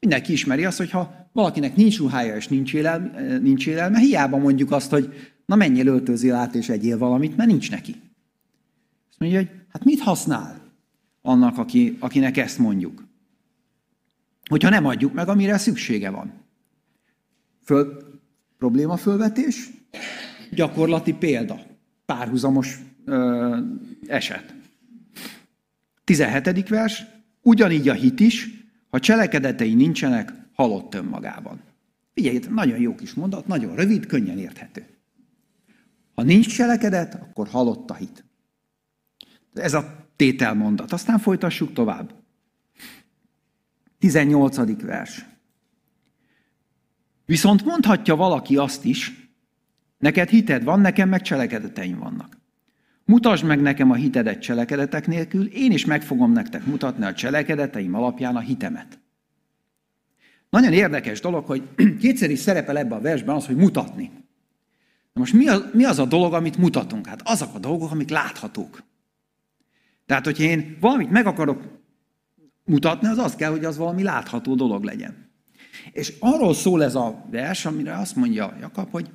[0.00, 4.72] Mindenki ismeri azt, hogy ha valakinek nincs ruhája és nincs élelme, nincs élelme, hiába mondjuk
[4.72, 7.94] azt, hogy na menjél öltözél át és egyél valamit, mert nincs neki.
[9.08, 10.60] Azt mondja, hogy hát mit használ
[11.22, 13.04] annak, aki, akinek ezt mondjuk?
[14.48, 16.32] Hogyha nem adjuk meg, amire szüksége van.
[17.64, 17.96] Föl,
[18.58, 19.70] probléma fölvetés,
[20.50, 21.60] gyakorlati példa,
[22.06, 23.56] párhuzamos ö,
[24.06, 24.54] eset.
[26.04, 26.68] 17.
[26.68, 27.06] vers,
[27.42, 28.50] ugyanígy a hit is,
[28.90, 31.60] ha cselekedetei nincsenek, halott önmagában.
[32.14, 34.86] Figyeljétek, nagyon jó kis mondat, nagyon rövid, könnyen érthető.
[36.14, 38.24] Ha nincs cselekedet, akkor halott a hit.
[39.54, 40.92] Ez a tételmondat.
[40.92, 42.14] Aztán folytassuk tovább.
[43.98, 44.82] 18.
[44.82, 45.24] vers.
[47.24, 49.30] Viszont mondhatja valaki azt is,
[49.98, 52.38] neked hited van, nekem meg cselekedeteim vannak.
[53.04, 57.94] Mutasd meg nekem a hitedet cselekedetek nélkül, én is meg fogom nektek mutatni a cselekedeteim
[57.94, 58.97] alapján a hitemet.
[60.50, 61.62] Nagyon érdekes dolog, hogy
[62.00, 64.10] kétszer is szerepel ebbe a versben az, hogy mutatni.
[65.12, 67.06] Na most mi az, mi az a dolog, amit mutatunk?
[67.06, 68.82] Hát azok a dolgok, amik láthatók.
[70.06, 71.62] Tehát, hogyha én valamit meg akarok
[72.64, 75.30] mutatni, az az kell, hogy az valami látható dolog legyen.
[75.92, 79.10] És arról szól ez a vers, amire azt mondja Jakab, hogy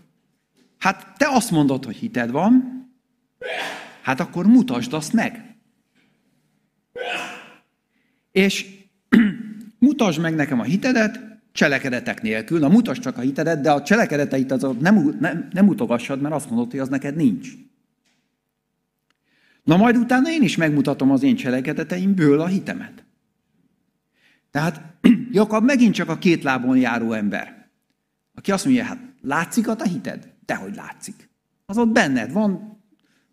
[0.77, 2.83] hát te azt mondod, hogy hited van,
[4.01, 5.55] hát akkor mutasd azt meg.
[8.31, 8.65] És
[9.83, 11.19] mutasd meg nekem a hitedet,
[11.51, 12.59] cselekedetek nélkül.
[12.59, 16.49] Na mutasd csak a hitedet, de a cselekedeteit azok nem, nem, nem utogassad, mert azt
[16.49, 17.49] mondod, hogy az neked nincs.
[19.63, 23.03] Na majd utána én is megmutatom az én cselekedeteimből a hitemet.
[24.51, 24.81] Tehát
[25.31, 27.69] Jakab megint csak a két lábon járó ember,
[28.33, 30.31] aki azt mondja, hát látszik a hited?
[30.45, 31.29] Dehogy látszik.
[31.65, 32.81] Az ott benned van,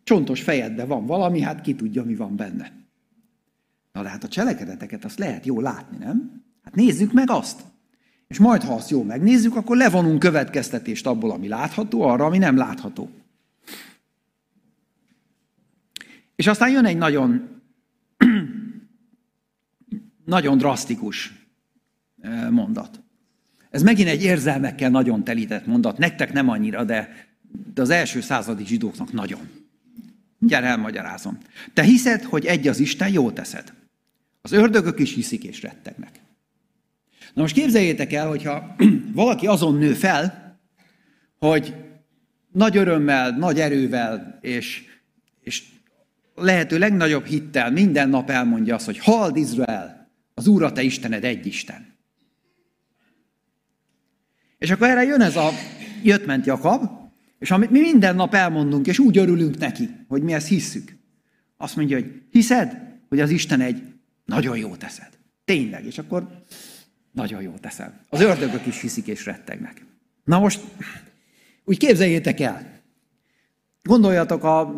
[0.05, 2.80] csontos fejedben van valami, hát ki tudja, mi van benne.
[3.93, 6.45] Na de hát a cselekedeteket azt lehet jól látni, nem?
[6.65, 7.61] Hát nézzük meg azt.
[8.29, 12.57] És majd, ha azt jól megnézzük, akkor levonunk következtetést abból, ami látható, arra, ami nem
[12.57, 13.11] látható.
[16.37, 17.49] És aztán jön egy nagyon,
[20.25, 21.33] nagyon drasztikus
[22.21, 23.01] eh, mondat.
[23.71, 25.99] Ez megint egy érzelmekkel nagyon telített mondat.
[25.99, 27.27] Nektek nem annyira, de,
[27.75, 29.49] de az első századi zsidóknak nagyon.
[30.39, 31.39] Gyere, elmagyarázom.
[31.73, 33.73] Te hiszed, hogy egy az Isten, jó teszed.
[34.43, 36.21] Az ördögök is hiszik és rettegnek.
[37.35, 38.77] Na most képzeljétek el, hogyha
[39.15, 40.59] valaki azon nő fel,
[41.39, 41.75] hogy
[42.53, 44.85] nagy örömmel, nagy erővel és,
[45.41, 45.65] és
[46.35, 51.25] lehető legnagyobb hittel minden nap elmondja azt, hogy hald Izrael, az Úr a te Istened
[51.25, 51.99] egy Isten.
[54.59, 55.51] És akkor erre jön ez a
[56.03, 56.83] jött-ment Jakab,
[57.39, 60.97] és amit mi minden nap elmondunk, és úgy örülünk neki, hogy mi ezt hisszük.
[61.57, 63.83] Azt mondja, hogy hiszed, hogy az Isten egy
[64.31, 65.19] nagyon jó teszed.
[65.45, 66.45] Tényleg, és akkor
[67.13, 67.93] nagyon jó teszed.
[68.09, 69.87] Az ördögök is hiszik és rettegnek.
[70.25, 70.61] Na most,
[71.65, 72.81] úgy képzeljétek el.
[73.83, 74.73] Gondoljatok a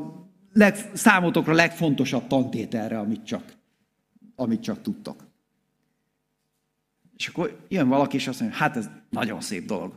[0.52, 3.54] leg, számotokra legfontosabb tantételre, amit csak,
[4.34, 5.26] amit csak tudtok.
[7.16, 9.94] És akkor jön valaki, és azt mondja, hát ez nagyon szép dolog.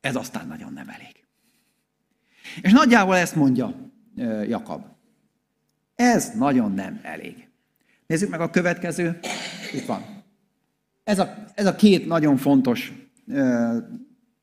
[0.00, 1.24] Ez aztán nagyon nem elég.
[2.62, 3.92] És nagyjából ezt mondja
[4.46, 4.84] Jakab.
[5.94, 7.43] Ez nagyon nem elég.
[8.06, 9.18] Nézzük meg a következő.
[9.72, 10.02] Itt van.
[11.04, 12.92] Ez a, ez a két nagyon fontos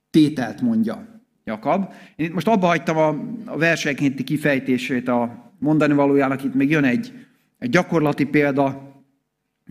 [0.09, 1.93] tételt mondja Jakab.
[2.15, 3.07] Én itt most abba hagytam a,
[3.45, 7.13] a versenkénti kifejtését a mondani valójának, itt még jön egy,
[7.59, 8.93] egy gyakorlati példa,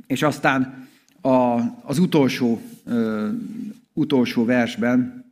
[0.07, 0.89] és aztán
[1.21, 3.29] a, az utolsó, ö,
[3.93, 5.25] utolsó versben,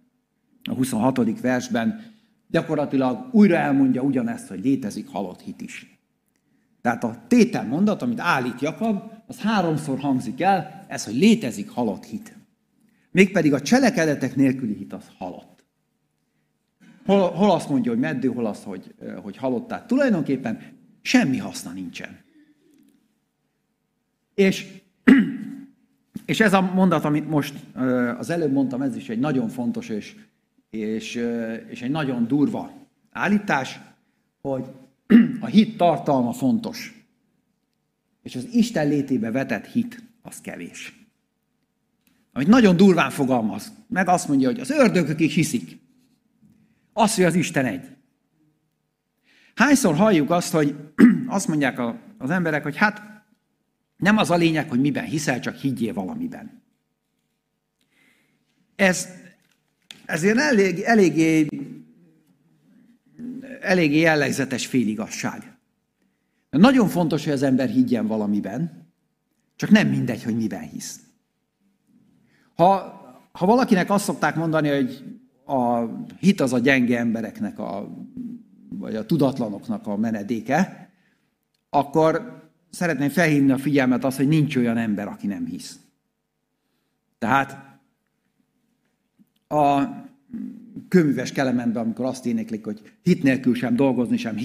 [0.70, 1.40] a 26.
[1.40, 2.04] versben
[2.46, 5.97] gyakorlatilag újra elmondja ugyanezt, hogy létezik halott hit is.
[6.88, 12.04] Tehát a tétel mondat, amit állít Jakab, az háromszor hangzik el, ez, hogy létezik halott
[12.04, 12.36] hit.
[13.10, 15.64] Mégpedig a cselekedetek nélküli hit az halott.
[17.06, 19.68] Hol, hol azt mondja, hogy meddő, hol azt, hogy, hogy halott.
[19.68, 20.60] Tehát tulajdonképpen
[21.02, 22.18] semmi haszna nincsen.
[24.34, 24.66] És,
[26.26, 27.54] és ez a mondat, amit most
[28.18, 30.14] az előbb mondtam, ez is egy nagyon fontos és
[30.70, 31.14] és,
[31.68, 32.72] és egy nagyon durva
[33.10, 33.80] állítás,
[34.40, 34.64] hogy
[35.40, 37.06] a hit tartalma fontos.
[38.22, 41.06] És az Isten létébe vetett hit, az kevés.
[42.32, 45.78] Amit nagyon durván fogalmaz, meg azt mondja, hogy az ördögök is hiszik.
[46.92, 47.86] Azt, hogy az Isten egy.
[49.54, 50.76] Hányszor halljuk azt, hogy
[51.26, 51.80] azt mondják
[52.18, 53.02] az emberek, hogy hát
[53.96, 56.62] nem az a lényeg, hogy miben hiszel, csak higgyél valamiben.
[58.76, 59.08] Ez
[60.08, 61.46] ezért elég, eléggé,
[63.60, 65.56] eléggé jellegzetes féligasság.
[66.50, 68.86] Nagyon fontos, hogy az ember higgyen valamiben,
[69.56, 71.00] csak nem mindegy, hogy miben hisz.
[72.54, 72.66] Ha,
[73.32, 75.04] ha valakinek azt szokták mondani, hogy
[75.46, 75.84] a
[76.18, 77.88] hit az a gyenge embereknek, a,
[78.68, 80.90] vagy a tudatlanoknak a menedéke,
[81.70, 85.78] akkor szeretném felhívni a figyelmet az, hogy nincs olyan ember, aki nem hisz.
[87.18, 87.78] Tehát
[89.48, 89.82] a
[90.88, 94.36] köműves kelemenben, amikor azt éneklik, hogy hit nélkül sem dolgozni, sem,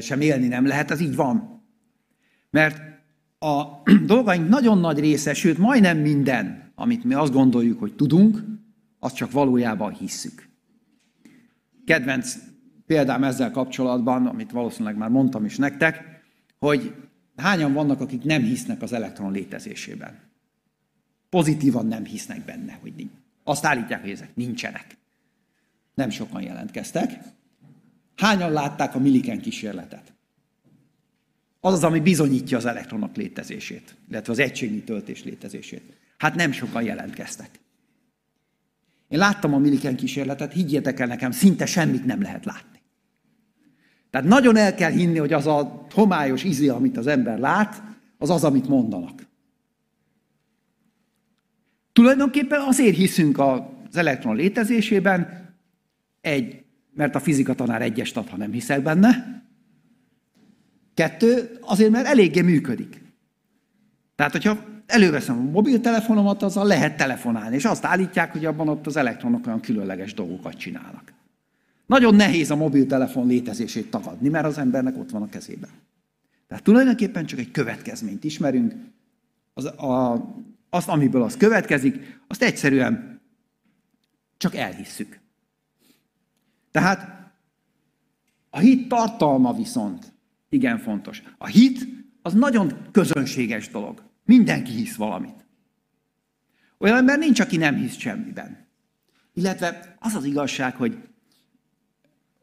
[0.00, 1.62] sem élni nem lehet, az így van.
[2.50, 2.80] Mert
[3.38, 3.62] a
[4.06, 8.44] dolgaink nagyon nagy része, sőt majdnem minden, amit mi azt gondoljuk, hogy tudunk,
[8.98, 10.48] azt csak valójában hisszük.
[11.84, 12.36] Kedvenc
[12.86, 16.22] példám ezzel kapcsolatban, amit valószínűleg már mondtam is nektek,
[16.58, 16.94] hogy
[17.36, 20.18] hányan vannak, akik nem hisznek az elektron létezésében.
[21.28, 23.10] Pozitívan nem hisznek benne, hogy nincs.
[23.44, 24.96] Azt állítják, hogy ezek nincsenek.
[25.98, 27.18] Nem sokan jelentkeztek.
[28.16, 30.12] Hányan látták a Milliken kísérletet?
[31.60, 35.82] Az az, ami bizonyítja az elektronok létezését, illetve az egységnyi töltés létezését.
[36.18, 37.50] Hát nem sokan jelentkeztek.
[39.08, 42.80] Én láttam a Milliken kísérletet, higgyétek el nekem, szinte semmit nem lehet látni.
[44.10, 47.82] Tehát nagyon el kell hinni, hogy az a homályos izi, amit az ember lát,
[48.18, 49.26] az az, amit mondanak.
[51.92, 55.46] Tulajdonképpen azért hiszünk az elektron létezésében,
[56.20, 59.42] egy, mert a fizika tanár egyes ad, ha nem hiszel benne.
[60.94, 63.02] Kettő, azért, mert eléggé működik.
[64.14, 68.96] Tehát, hogyha előveszem a mobiltelefonomat, azzal lehet telefonálni, és azt állítják, hogy abban ott az
[68.96, 71.12] elektronok olyan különleges dolgokat csinálnak.
[71.86, 75.70] Nagyon nehéz a mobiltelefon létezését tagadni, mert az embernek ott van a kezében.
[76.48, 78.74] Tehát tulajdonképpen csak egy következményt ismerünk,
[79.54, 80.24] az, a,
[80.70, 83.20] azt, amiből az következik, azt egyszerűen
[84.36, 85.20] csak elhisszük.
[86.70, 87.30] Tehát
[88.50, 90.12] a hit tartalma viszont
[90.48, 91.22] igen fontos.
[91.38, 91.86] A hit
[92.22, 94.02] az nagyon közönséges dolog.
[94.24, 95.46] Mindenki hisz valamit.
[96.78, 98.66] Olyan ember nincs, aki nem hisz semmiben.
[99.34, 100.98] Illetve az az igazság, hogy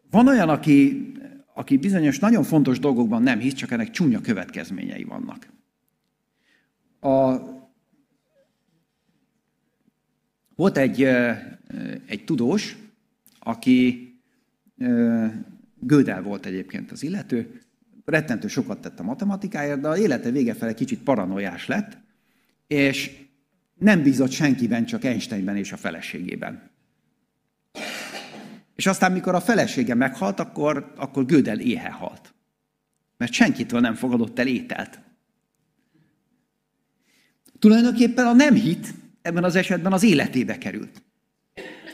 [0.10, 1.12] van olyan, aki,
[1.54, 5.54] aki bizonyos nagyon fontos dolgokban nem hisz, csak ennek csúnya következményei vannak.
[7.00, 7.40] A,
[10.56, 11.04] volt egy,
[12.06, 12.78] egy tudós,
[13.40, 14.10] aki
[15.80, 17.62] Gödel volt egyébként az illető,
[18.06, 21.98] rettentő sokat tett a matematikáért, de a élete vége fele kicsit paranoiás lett,
[22.68, 23.12] és
[23.74, 26.70] nem bízott senkiben, csak Einsteinben és a feleségében.
[28.76, 32.34] És aztán, mikor a felesége meghalt, akkor, akkor Gödel éhe halt.
[33.18, 35.00] Mert senkitől nem fogadott el ételt.
[37.60, 41.05] Tulajdonképpen a nem hit ebben az esetben az életébe került.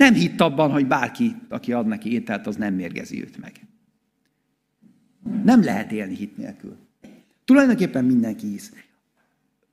[0.02, 3.52] Nem hitt abban, hogy bárki, aki ad neki ételt, az nem mérgezi őt meg.
[5.44, 6.78] Nem lehet élni hit nélkül.
[7.46, 8.74] Tulajdonképpen mindenki hisz.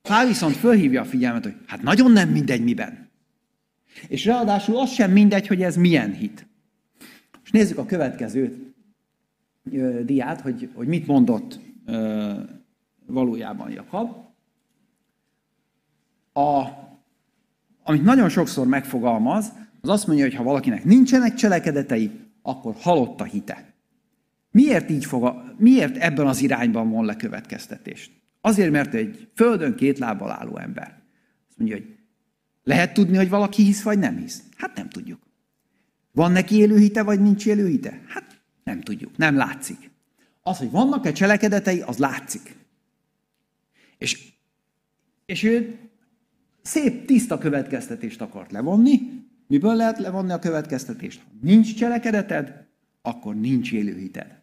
[0.02, 3.08] Pál viszont fölhívja a figyelmet, hogy hát nagyon nem mindegy miben.
[4.08, 6.46] És ráadásul az sem mindegy, hogy ez milyen hit.
[7.44, 8.72] És nézzük a következő
[9.72, 12.32] ö, diát, hogy, hogy mit mondott ö,
[13.06, 14.10] valójában Jakab.
[16.32, 16.64] A,
[17.82, 22.10] amit nagyon sokszor megfogalmaz, az azt mondja, hogy ha valakinek nincsenek cselekedetei,
[22.42, 23.74] akkor halott a hite.
[24.50, 28.10] Miért így fog, a, miért ebben az irányban von le következtetést?
[28.40, 31.02] Azért, mert egy földön két lábbal álló ember.
[31.48, 31.96] Azt mondja, hogy
[32.62, 34.42] lehet tudni, hogy valaki hisz, vagy nem hisz?
[34.56, 35.20] Hát nem tudjuk.
[36.12, 38.02] Van neki élő hite, vagy nincs élő hite?
[38.06, 39.90] Hát nem tudjuk, nem látszik.
[40.42, 42.56] Az, hogy vannak-e cselekedetei, az látszik.
[43.98, 44.32] És,
[45.26, 45.78] és ő
[46.62, 49.00] szép, tiszta következtetést akart levonni.
[49.48, 51.20] Miből lehet levonni a következtetést?
[51.20, 52.66] Ha nincs cselekedeted,
[53.02, 54.40] akkor nincs élő hited.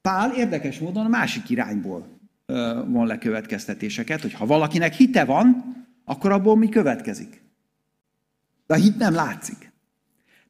[0.00, 2.08] Pál érdekes módon a másik irányból
[2.86, 7.42] von le következtetéseket, hogy ha valakinek hite van, akkor abból mi következik.
[8.66, 9.72] De a hit nem látszik.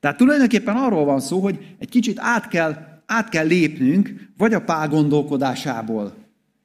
[0.01, 4.65] Tehát tulajdonképpen arról van szó, hogy egy kicsit át kell, át kell lépnünk, vagy a
[4.65, 6.15] Pál gondolkodásából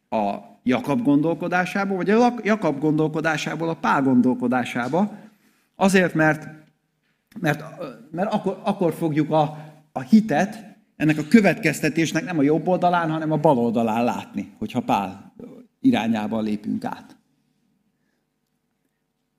[0.09, 5.17] a Jakab gondolkodásába, vagy a Jakab gondolkodásából a Pál gondolkodásába,
[5.75, 6.47] azért, mert,
[7.39, 7.63] mert,
[8.11, 9.57] mert akkor, akkor fogjuk a,
[9.91, 14.81] a hitet ennek a következtetésnek nem a jobb oldalán, hanem a bal oldalán látni, hogyha
[14.81, 15.33] Pál
[15.79, 17.15] irányába lépünk át.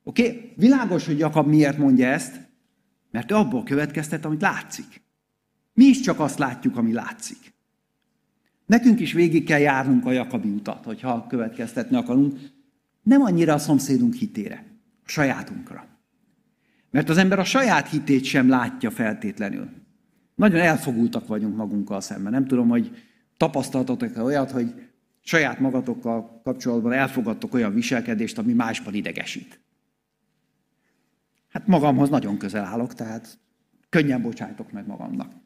[0.04, 0.26] Oké?
[0.26, 0.52] Okay?
[0.56, 2.40] Világos, hogy Jakab miért mondja ezt,
[3.10, 5.02] mert ő abból következtet, amit látszik.
[5.74, 7.51] Mi is csak azt látjuk, ami látszik.
[8.72, 12.38] Nekünk is végig kell járnunk a Jakabi utat, hogyha következtetni akarunk,
[13.02, 14.64] nem annyira a szomszédunk hitére,
[15.04, 15.86] a sajátunkra.
[16.90, 19.68] Mert az ember a saját hitét sem látja feltétlenül.
[20.34, 22.32] Nagyon elfogultak vagyunk magunkkal szemben.
[22.32, 22.90] Nem tudom, hogy
[23.36, 24.74] tapasztaltatok-e olyat, hogy
[25.20, 29.60] saját magatokkal kapcsolatban elfogadtok olyan viselkedést, ami másban idegesít.
[31.48, 33.38] Hát magamhoz nagyon közel állok, tehát
[33.88, 35.41] könnyen bocsájtok meg magamnak.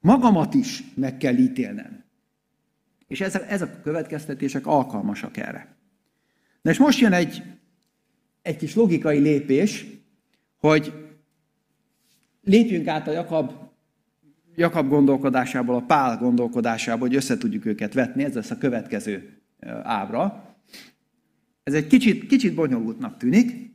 [0.00, 2.04] Magamat is meg kell ítélnem.
[3.06, 5.76] És ezek, ezek a következtetések alkalmasak erre.
[6.62, 7.42] Na és most jön egy,
[8.42, 9.86] egy kis logikai lépés,
[10.56, 10.92] hogy
[12.42, 13.52] lépjünk át a Jakab,
[14.54, 19.42] Jakab gondolkodásából, a Pál gondolkodásából, hogy össze tudjuk őket vetni, ez lesz a következő
[19.82, 20.54] ábra.
[21.62, 23.70] Ez egy kicsit, kicsit bonyolultnak tűnik.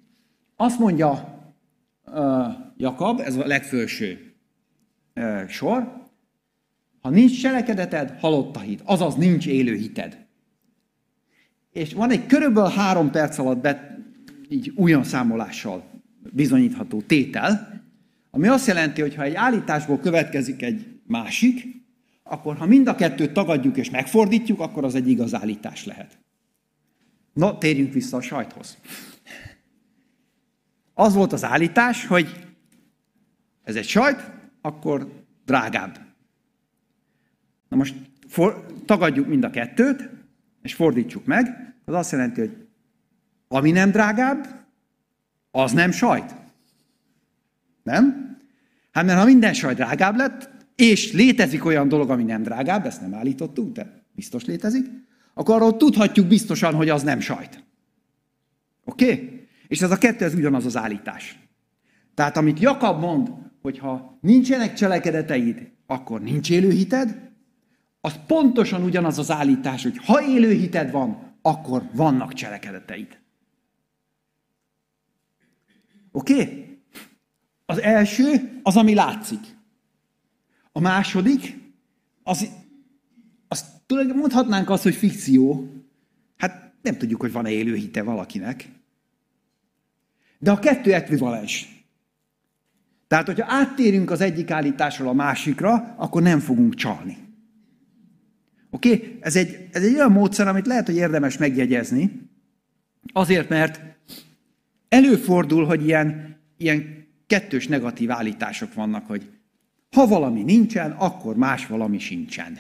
[0.56, 1.40] Azt mondja
[2.06, 2.46] uh,
[2.78, 4.34] Jakab, ez a legfőső
[5.16, 6.03] uh, sor,
[7.04, 8.82] ha nincs cselekedeted, halott a hit.
[8.86, 10.26] Azaz nincs élő hited.
[11.72, 13.98] És van egy körülbelül három perc alatt be,
[14.50, 15.84] így újon számolással
[16.32, 17.82] bizonyítható tétel,
[18.32, 21.66] ami azt jelenti, hogy ha egy állításból következik egy másik,
[22.24, 26.18] akkor ha mind a kettőt tagadjuk és megfordítjuk, akkor az egy igaz állítás lehet.
[27.34, 28.78] Na, térjünk vissza a sajthoz.
[30.94, 32.46] Az volt az állítás, hogy
[33.64, 36.13] ez egy sajt, akkor drágább.
[37.74, 37.96] Na most
[38.28, 40.10] for, tagadjuk mind a kettőt,
[40.62, 42.58] és fordítsuk meg, az azt jelenti, hogy
[43.48, 44.66] ami nem drágább,
[45.52, 46.36] az nem sajt.
[47.84, 48.38] Nem?
[48.92, 53.02] Hát mert ha minden sajt drágább lett, és létezik olyan dolog, ami nem drágább, ezt
[53.02, 54.86] nem állítottuk, de biztos létezik,
[55.34, 57.64] akkor arról tudhatjuk biztosan, hogy az nem sajt.
[58.86, 59.12] Oké?
[59.12, 59.48] Okay?
[59.68, 61.40] És ez a kettő, ez ugyanaz az állítás.
[62.14, 63.30] Tehát amit Jakab mond,
[63.62, 67.23] hogy ha nincsenek cselekedeteid, akkor nincs élő hited,
[68.06, 73.20] az pontosan ugyanaz az állítás, hogy ha élő hited van, akkor vannak cselekedeteid.
[76.12, 76.34] Oké?
[76.34, 76.80] Okay?
[77.66, 79.40] Az első az, ami látszik.
[80.72, 81.58] A második,
[82.24, 82.50] az,
[83.48, 85.74] az tulajdonképpen mondhatnánk azt, hogy fikció.
[86.38, 88.70] Hát nem tudjuk, hogy van-e élő hite valakinek.
[90.40, 91.86] De a kettő ekvivalens.
[93.08, 97.23] Tehát, hogyha áttérünk az egyik állításról a másikra, akkor nem fogunk csalni.
[98.74, 98.94] Oké?
[98.94, 99.18] Okay?
[99.20, 102.30] Ez, egy, ez egy olyan módszer, amit lehet, hogy érdemes megjegyezni,
[103.14, 103.82] azért, mert
[104.90, 109.30] előfordul, hogy ilyen, ilyen kettős negatív állítások vannak, hogy
[109.94, 112.60] Ha valami nincsen, akkor más valami sincsen.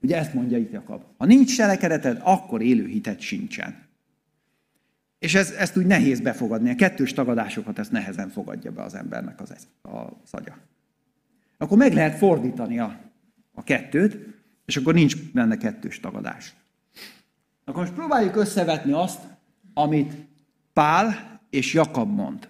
[0.00, 1.02] Ugye ezt mondja itt Jakab.
[1.18, 3.86] Ha nincs cselekedeted, akkor élő hited sincsen.
[5.18, 6.70] És ez, ezt úgy nehéz befogadni.
[6.70, 10.56] A kettős tagadásokat ezt nehezen fogadja be az embernek az, a szagya.
[11.58, 13.00] Akkor meg lehet fordítani a,
[13.52, 14.16] a kettőt,
[14.64, 16.54] és akkor nincs benne kettős tagadás.
[17.64, 19.20] Akkor most próbáljuk összevetni azt,
[19.74, 20.14] amit
[20.72, 22.48] Pál és Jakab mond.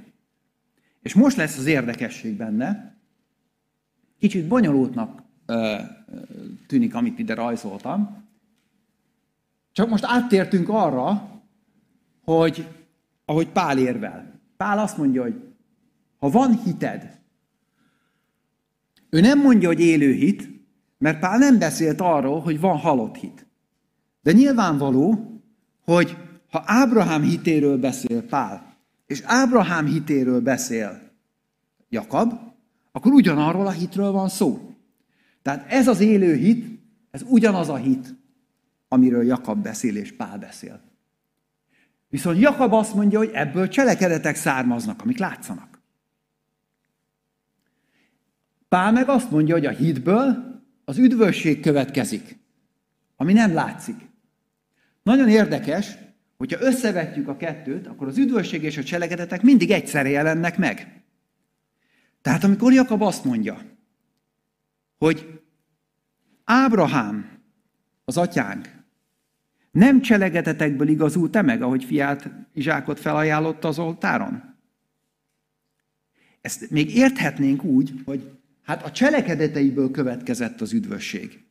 [1.02, 2.96] És most lesz az érdekesség benne.
[4.18, 5.76] Kicsit bonyolultnak ö,
[6.66, 8.24] tűnik, amit ide rajzoltam.
[9.72, 11.30] Csak most áttértünk arra,
[12.24, 12.66] hogy
[13.24, 14.40] ahogy Pál érvel.
[14.56, 15.54] Pál azt mondja, hogy
[16.18, 17.20] ha van hited,
[19.10, 20.48] ő nem mondja, hogy élő hit,
[21.02, 23.46] mert Pál nem beszélt arról, hogy van halott hit.
[24.20, 25.32] De nyilvánvaló,
[25.84, 26.16] hogy
[26.50, 28.76] ha Ábrahám hitéről beszél Pál,
[29.06, 31.00] és Ábrahám hitéről beszél
[31.88, 32.32] Jakab,
[32.92, 34.74] akkor ugyanarról a hitről van szó.
[35.42, 36.80] Tehát ez az élő hit,
[37.10, 38.14] ez ugyanaz a hit,
[38.88, 40.80] amiről Jakab beszél és Pál beszél.
[42.08, 45.80] Viszont Jakab azt mondja, hogy ebből cselekedetek származnak, amik látszanak.
[48.68, 50.51] Pál meg azt mondja, hogy a hitből
[50.84, 52.38] az üdvösség következik,
[53.16, 53.96] ami nem látszik.
[55.02, 55.94] Nagyon érdekes,
[56.36, 61.02] hogyha összevetjük a kettőt, akkor az üdvösség és a cselekedetek mindig egyszerre jelennek meg.
[62.22, 63.60] Tehát amikor Jakab azt mondja,
[64.98, 65.40] hogy
[66.44, 67.40] Ábrahám,
[68.04, 68.68] az atyánk,
[69.70, 74.54] nem cselegetetekből igazult te meg, ahogy fiát Izsákot felajánlotta az oltáron?
[76.40, 81.44] Ezt még érthetnénk úgy, hogy hát a cselekedeteiből következett az üdvösség.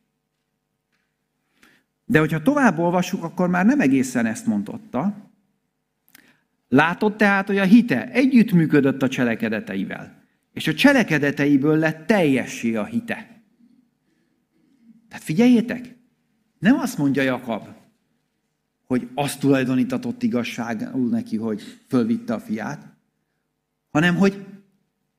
[2.04, 5.30] De hogyha tovább olvassuk, akkor már nem egészen ezt mondotta.
[6.68, 13.42] Látod tehát, hogy a hite együttműködött a cselekedeteivel, és a cselekedeteiből lett teljessé a hite.
[15.08, 15.96] Tehát figyeljétek,
[16.58, 17.66] nem azt mondja Jakab,
[18.86, 22.86] hogy azt tulajdonítatott igazságul neki, hogy fölvitte a fiát,
[23.90, 24.44] hanem hogy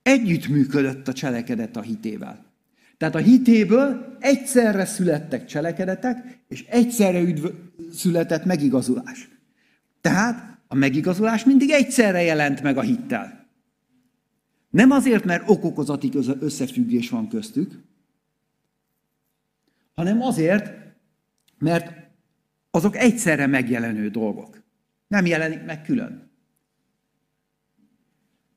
[0.04, 2.46] együttműködött a cselekedet a hitével.
[2.98, 7.46] Tehát a hitéből egyszerre születtek cselekedetek, és egyszerre üdv
[7.94, 9.30] született megigazulás.
[10.02, 13.48] Tehát a megigazulás mindig egyszerre jelent meg a hittel.
[14.70, 17.82] Nem azért, mert okokozati összefüggés van köztük,
[19.96, 20.72] hanem azért,
[21.58, 21.94] mert
[22.72, 24.64] azok egyszerre megjelenő dolgok.
[25.08, 26.32] Nem jelenik meg külön.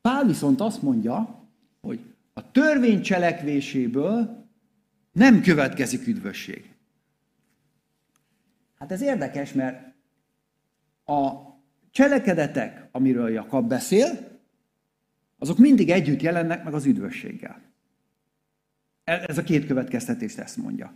[0.01, 1.36] Pál viszont azt mondja,
[1.81, 1.99] hogy
[2.33, 4.45] a törvény cselekvéséből
[5.11, 6.73] nem következik üdvösség.
[8.79, 9.93] Hát ez érdekes, mert
[11.05, 11.31] a
[11.91, 14.39] cselekedetek, amiről Jakab beszél,
[15.37, 17.61] azok mindig együtt jelennek meg az üdvösséggel.
[19.03, 20.93] Ez a két következtetés ezt mondja.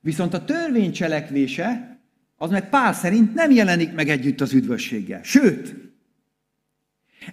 [0.00, 1.98] Viszont a törvény cselekvése
[2.36, 5.22] az meg Pál szerint nem jelenik meg együtt az üdvösséggel.
[5.22, 5.74] Sőt,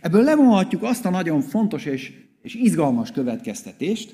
[0.02, 2.14] ebből levonhatjuk azt a nagyon fontos és,
[2.44, 4.14] és izgalmas következtetést,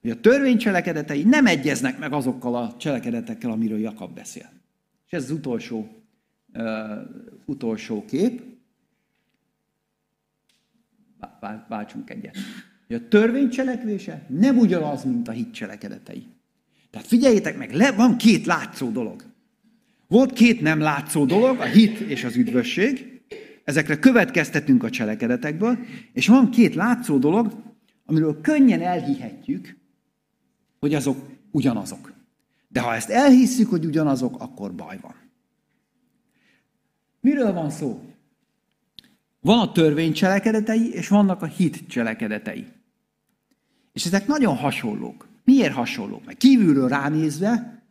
[0.00, 4.50] hogy a törvény cselekedetei nem egyeznek meg azokkal a cselekedetekkel, amiről Jakab beszél.
[5.06, 5.88] És ez az utolsó,
[6.54, 6.62] uh,
[7.44, 8.42] utolsó kép.
[11.68, 12.36] Váltsunk egyet.
[12.86, 16.26] Hogy a törvény cselekvése nem ugyanaz, mint a hit cselekedetei.
[16.90, 19.24] Tehát figyeljétek meg, le, van két látszó dolog.
[20.06, 23.13] Volt két nem látszó dolog, a hit és az üdvösség,
[23.64, 25.78] ezekre következtetünk a cselekedetekből,
[26.12, 27.62] és van két látszó dolog,
[28.06, 29.76] amiről könnyen elhihetjük,
[30.80, 32.12] hogy azok ugyanazok.
[32.68, 35.14] De ha ezt elhisszük, hogy ugyanazok, akkor baj van.
[37.20, 38.14] Miről van szó?
[39.40, 42.66] Van a törvény cselekedetei, és vannak a hit cselekedetei.
[43.92, 45.28] És ezek nagyon hasonlók.
[45.44, 46.24] Miért hasonlók?
[46.24, 47.82] Mert kívülről ránézve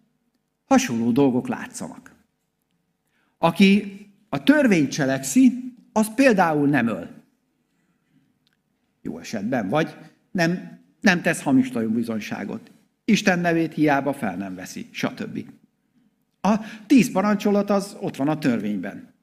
[0.66, 2.16] hasonló dolgok látszanak.
[3.38, 4.00] Aki
[4.30, 5.63] a törvény cselekszi,
[5.94, 7.10] az például nem öl.
[9.02, 9.70] Jó esetben.
[9.70, 9.96] Vagy
[10.32, 12.72] nem, nem tesz hamis bizonyságot.
[13.06, 15.46] Isten nevét hiába fel nem veszi, stb.
[16.42, 16.56] A
[16.88, 19.14] tíz parancsolat az ott van a törvényben.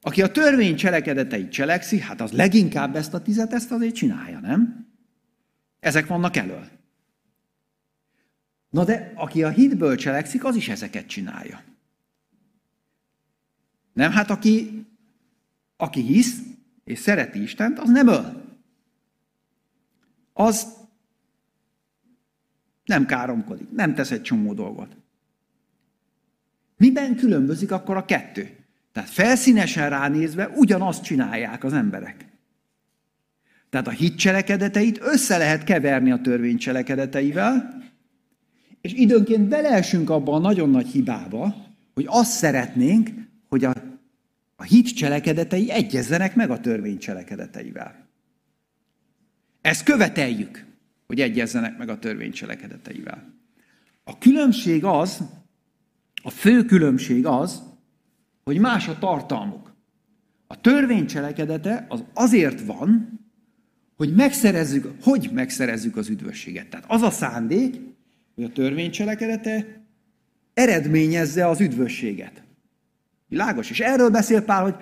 [0.00, 4.86] Aki a törvény cselekedeteit cselekszi, hát az leginkább ezt a tizet, ezt azért csinálja, nem?
[5.80, 6.68] Ezek vannak elől.
[8.70, 11.62] Na de aki a hitből cselekszik, az is ezeket csinálja.
[13.92, 14.86] Nem, hát aki,
[15.76, 16.38] aki hisz
[16.84, 18.44] és szereti Istent, az nem öl.
[20.32, 20.66] Az
[22.84, 24.96] nem káromkodik, nem tesz egy csomó dolgot.
[26.76, 28.56] Miben különbözik akkor a kettő?
[28.92, 32.26] Tehát felszínesen ránézve ugyanazt csinálják az emberek.
[33.70, 37.82] Tehát a hit cselekedeteit össze lehet keverni a törvény cselekedeteivel,
[38.80, 41.54] és időnként beleesünk abba a nagyon nagy hibába,
[41.94, 43.10] hogy azt szeretnénk,
[43.48, 43.72] hogy a,
[44.56, 48.06] a hit cselekedetei egyezzenek meg a törvény cselekedeteivel.
[49.60, 50.64] Ezt követeljük,
[51.06, 53.34] hogy egyezzenek meg a törvény cselekedeteivel.
[54.04, 55.20] A különbség az,
[56.22, 57.62] a fő különbség az,
[58.44, 59.74] hogy más a tartalmuk.
[60.46, 63.20] A törvény cselekedete az azért van,
[63.96, 66.68] hogy megszerezzük, hogy megszerezzük az üdvösséget.
[66.68, 67.80] Tehát az a szándék,
[68.34, 69.84] hogy a törvény cselekedete
[70.54, 72.45] eredményezze az üdvösséget.
[73.28, 73.70] Világos?
[73.70, 74.74] És erről beszél Pál, hogy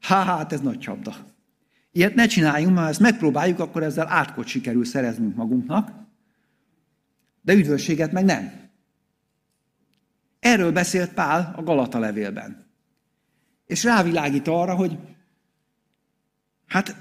[0.00, 1.14] há, hát ez nagy csapda.
[1.92, 5.90] Ilyet ne csináljunk, mert ha ezt megpróbáljuk, akkor ezzel átkot sikerül szereznünk magunknak,
[7.42, 8.52] de üdvösséget meg nem.
[10.40, 12.66] Erről beszélt Pál a Galata levélben.
[13.66, 14.98] És rávilágít arra, hogy
[16.66, 16.96] hát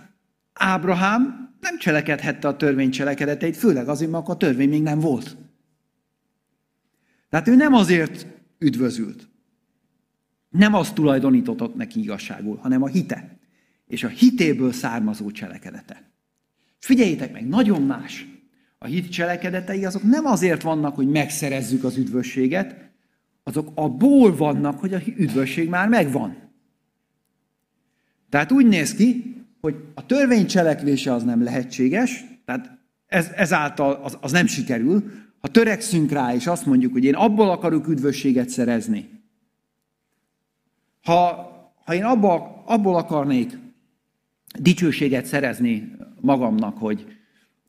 [0.53, 5.37] Ábrahám nem cselekedhette a törvény cselekedeteit, főleg azért, mert a törvény még nem volt.
[7.29, 8.27] Tehát ő nem azért
[8.59, 9.30] üdvözült,
[10.51, 13.39] nem azt tulajdonított neki igazságul, hanem a hite.
[13.87, 16.11] És a hitéből származó cselekedete.
[16.79, 18.27] Figyeljétek meg, nagyon más.
[18.77, 22.89] A hit cselekedetei azok nem azért vannak, hogy megszerezzük az üdvösséget,
[23.43, 26.35] azok abból vannak, hogy a üdvösség már megvan.
[28.29, 34.17] Tehát úgy néz ki, hogy a törvény cselekvése az nem lehetséges, tehát ez, ezáltal az,
[34.21, 35.11] az nem sikerül.
[35.39, 39.20] Ha törekszünk rá, és azt mondjuk, hogy én abból akarok üdvösséget szerezni,
[41.03, 41.49] ha,
[41.85, 43.57] ha én abból, abból akarnék
[44.59, 47.17] dicsőséget szerezni magamnak, hogy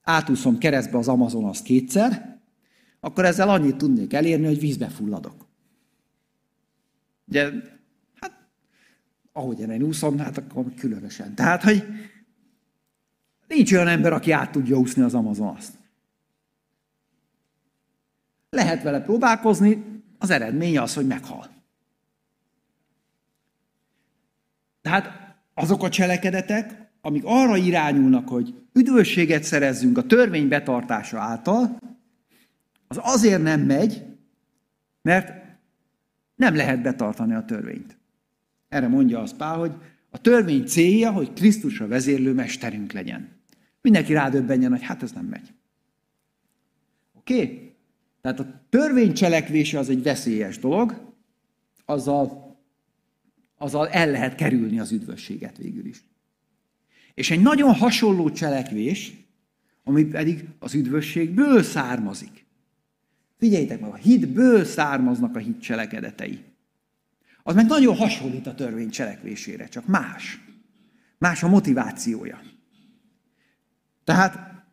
[0.03, 2.41] átúszom keresztbe az Amazonas kétszer,
[3.01, 5.47] akkor ezzel annyit tudnék elérni, hogy vízbe fulladok.
[7.29, 7.51] Ugye,
[8.21, 8.49] hát,
[9.33, 11.35] ahogy én úszom, hát akkor különösen.
[11.35, 11.85] Tehát, hogy
[13.49, 15.79] nincs olyan ember, aki át tudja úszni az Amazonaszt.
[18.51, 21.62] Lehet vele próbálkozni, az eredmény az, hogy meghal.
[24.83, 31.77] Tehát azok a cselekedetek, amik arra irányulnak, hogy üdvösséget szerezzünk a törvény betartása által,
[32.89, 34.03] az azért nem megy,
[35.03, 35.33] mert
[36.35, 37.97] nem lehet betartani a törvényt.
[38.69, 39.73] Erre mondja az Pál, hogy
[40.11, 43.29] a törvény célja, hogy Krisztusra vezérlő mesterünk legyen.
[43.81, 45.53] Mindenki rádöbbenjen, hogy hát ez nem megy.
[47.15, 47.35] Oké?
[47.35, 47.75] Okay?
[48.21, 51.15] Tehát a törvény cselekvése az egy veszélyes dolog,
[51.85, 52.42] azzal,
[53.63, 56.05] azzal el lehet kerülni az üdvösséget végül is.
[57.15, 59.13] És egy nagyon hasonló cselekvés,
[59.85, 62.47] ami pedig az üdvösségből származik.
[63.39, 66.45] Figyeljétek meg, a hitből származnak a hit cselekedetei.
[67.43, 70.41] Az meg nagyon hasonlít a törvény cselekvésére, csak más.
[71.19, 72.41] Más a motivációja.
[74.05, 74.65] Tehát,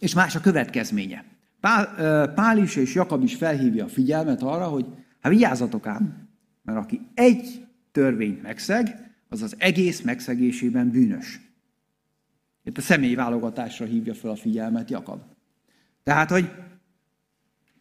[0.00, 1.24] és más a következménye.
[1.60, 4.86] Pál, Pál is és Jakab is felhívja a figyelmet arra, hogy
[5.20, 6.28] hát vigyázzatok ám,
[6.62, 7.63] mert aki egy
[7.94, 11.40] törvényt megszeg, az az egész megszegésében bűnös.
[12.64, 15.22] Itt a személyi válogatásra hívja fel a figyelmet Jakab.
[16.02, 16.50] Tehát, hogy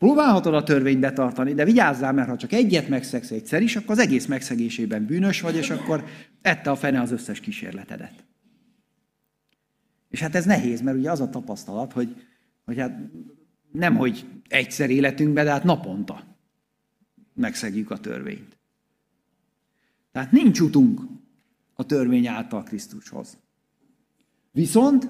[0.04, 4.00] Próbálhatod a törvényt betartani, de vigyázzál, mert ha csak egyet megszegsz egyszer is, akkor az
[4.00, 6.04] egész megszegésében bűnös vagy, és akkor
[6.42, 8.26] ette a fene az összes kísérletedet.
[10.10, 12.16] És hát ez nehéz, mert ugye az a tapasztalat, hogy,
[12.66, 13.00] hogy hát
[13.72, 16.24] nem, hogy egyszer életünkben, de hát naponta
[17.34, 18.58] megszegjük a törvényt.
[20.14, 21.02] Tehát nincs utunk
[21.74, 23.38] a törvény által Krisztushoz.
[24.52, 25.10] Viszont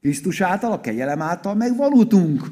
[0.00, 2.50] Krisztus által, a kegyelem által meg van utunk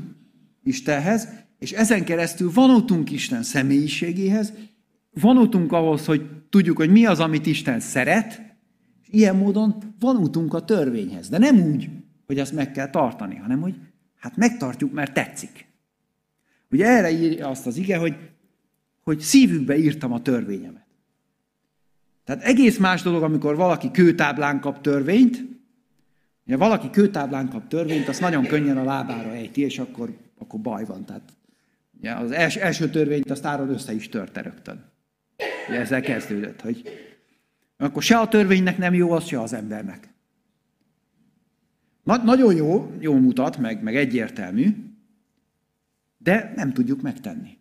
[0.62, 4.52] Istenhez, és ezen keresztül van utunk Isten személyiségéhez,
[5.20, 8.42] van utunk ahhoz, hogy tudjuk, hogy mi az, amit Isten szeret,
[9.02, 11.28] és ilyen módon van utunk a törvényhez.
[11.28, 11.88] De nem úgy,
[12.26, 13.74] hogy azt meg kell tartani, hanem hogy
[14.16, 15.66] hát megtartjuk, mert tetszik.
[16.70, 18.16] Ugye erre írja azt az ige, hogy,
[19.02, 20.85] hogy szívükbe írtam a törvényemet.
[22.26, 25.44] Tehát egész más dolog, amikor valaki kőtáblán kap törvényt,
[26.50, 30.84] Ha valaki kőtáblán kap törvényt, azt nagyon könnyen a lábára ejti, és akkor akkor baj
[30.84, 31.04] van.
[31.04, 31.32] Tehát
[31.98, 34.84] ugye, az els, első törvényt azt Áron össze is törte rögtön.
[35.68, 36.88] Ugye ezzel kezdődött, hogy
[37.76, 40.08] akkor se a törvénynek nem jó, az se az embernek.
[42.02, 44.76] Na, nagyon jó, jó mutat, meg, meg egyértelmű,
[46.18, 47.58] de nem tudjuk megtenni.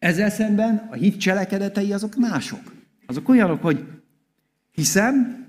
[0.00, 2.74] Ezzel szemben a hit cselekedetei azok mások.
[3.06, 3.84] Azok olyanok, hogy
[4.72, 5.46] hiszem,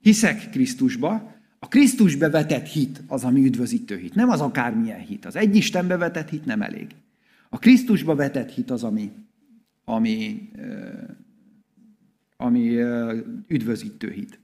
[0.00, 4.14] hiszek Krisztusba, a Krisztusbe vetett hit az, ami üdvözítő hit.
[4.14, 5.24] Nem az akármilyen hit.
[5.24, 6.94] Az egy Istenbe vetett hit nem elég.
[7.48, 9.12] A Krisztusba vetett hit az, ami,
[9.84, 10.48] ami,
[12.36, 12.80] ami
[13.46, 14.38] üdvözítő hit.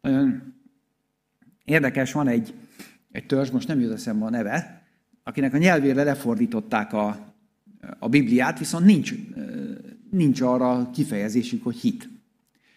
[0.00, 0.54] Nagyon
[1.64, 2.54] érdekes, van egy,
[3.12, 4.82] egy törzs, most nem jut eszembe a neve,
[5.22, 7.29] akinek a nyelvére lefordították a,
[7.98, 9.14] a Bibliát, viszont nincs,
[10.10, 12.08] nincs arra kifejezésük, hogy hit.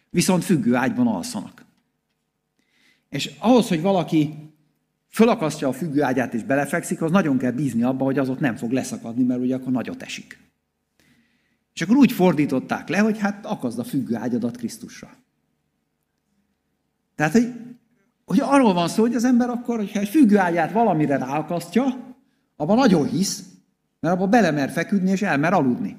[0.10, 1.66] Viszont függő ágyban alszanak.
[3.10, 4.34] És ahhoz, hogy valaki
[5.10, 8.56] fölakasztja a függő ágyát és belefekszik, az nagyon kell bízni abba, hogy az ott nem
[8.56, 10.39] fog leszakadni, mert ugye akkor nagyot esik.
[11.74, 15.16] És akkor úgy fordították le, hogy hát akazd a függő ágyadat Krisztusra.
[17.16, 17.54] Tehát, hogy,
[18.26, 22.16] hogy arról van szó, hogy az ember akkor, hogyha egy függő ágyát valamire ráakasztja,
[22.56, 23.53] abban nagyon hisz,
[24.04, 25.97] mert abban belemer feküdni és elmer aludni.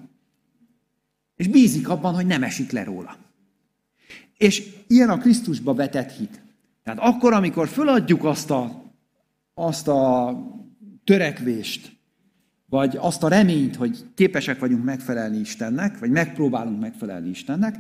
[1.37, 3.17] És bízik abban, hogy nem esik le róla.
[4.37, 6.43] És ilyen a Krisztusba vetett hit.
[6.83, 8.93] Tehát akkor, amikor föladjuk azt a,
[9.55, 10.33] azt a
[11.05, 11.97] törekvést,
[12.67, 17.77] vagy azt a reményt, hogy képesek vagyunk megfelelni Istennek, vagy megpróbálunk megfelelni Istennek,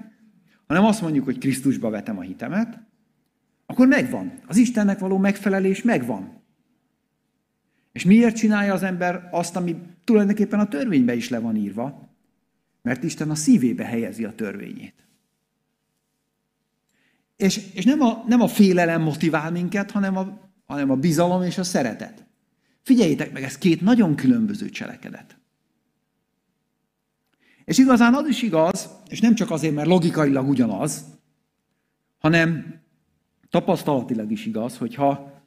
[0.67, 2.81] hanem azt mondjuk, hogy Krisztusba vetem a hitemet,
[3.67, 4.33] akkor megvan.
[4.47, 6.43] Az Istennek való megfelelés megvan.
[7.93, 12.09] És miért csinálja az ember azt, ami tulajdonképpen a törvénybe is le van írva?
[12.83, 14.95] Mert Isten a szívébe helyezi a törvényét.
[17.37, 21.59] És, és nem, a, nem a félelem motivál minket, hanem a, hanem a bizalom és
[21.59, 22.27] a szeretet.
[22.83, 25.37] Figyeljétek meg, ez két nagyon különböző cselekedet.
[27.65, 31.05] És igazán az is igaz, és nem csak azért, mert logikailag ugyanaz,
[32.19, 32.81] hanem
[33.51, 35.43] tapasztalatilag is igaz, hogyha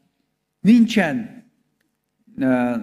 [0.60, 1.46] nincsen,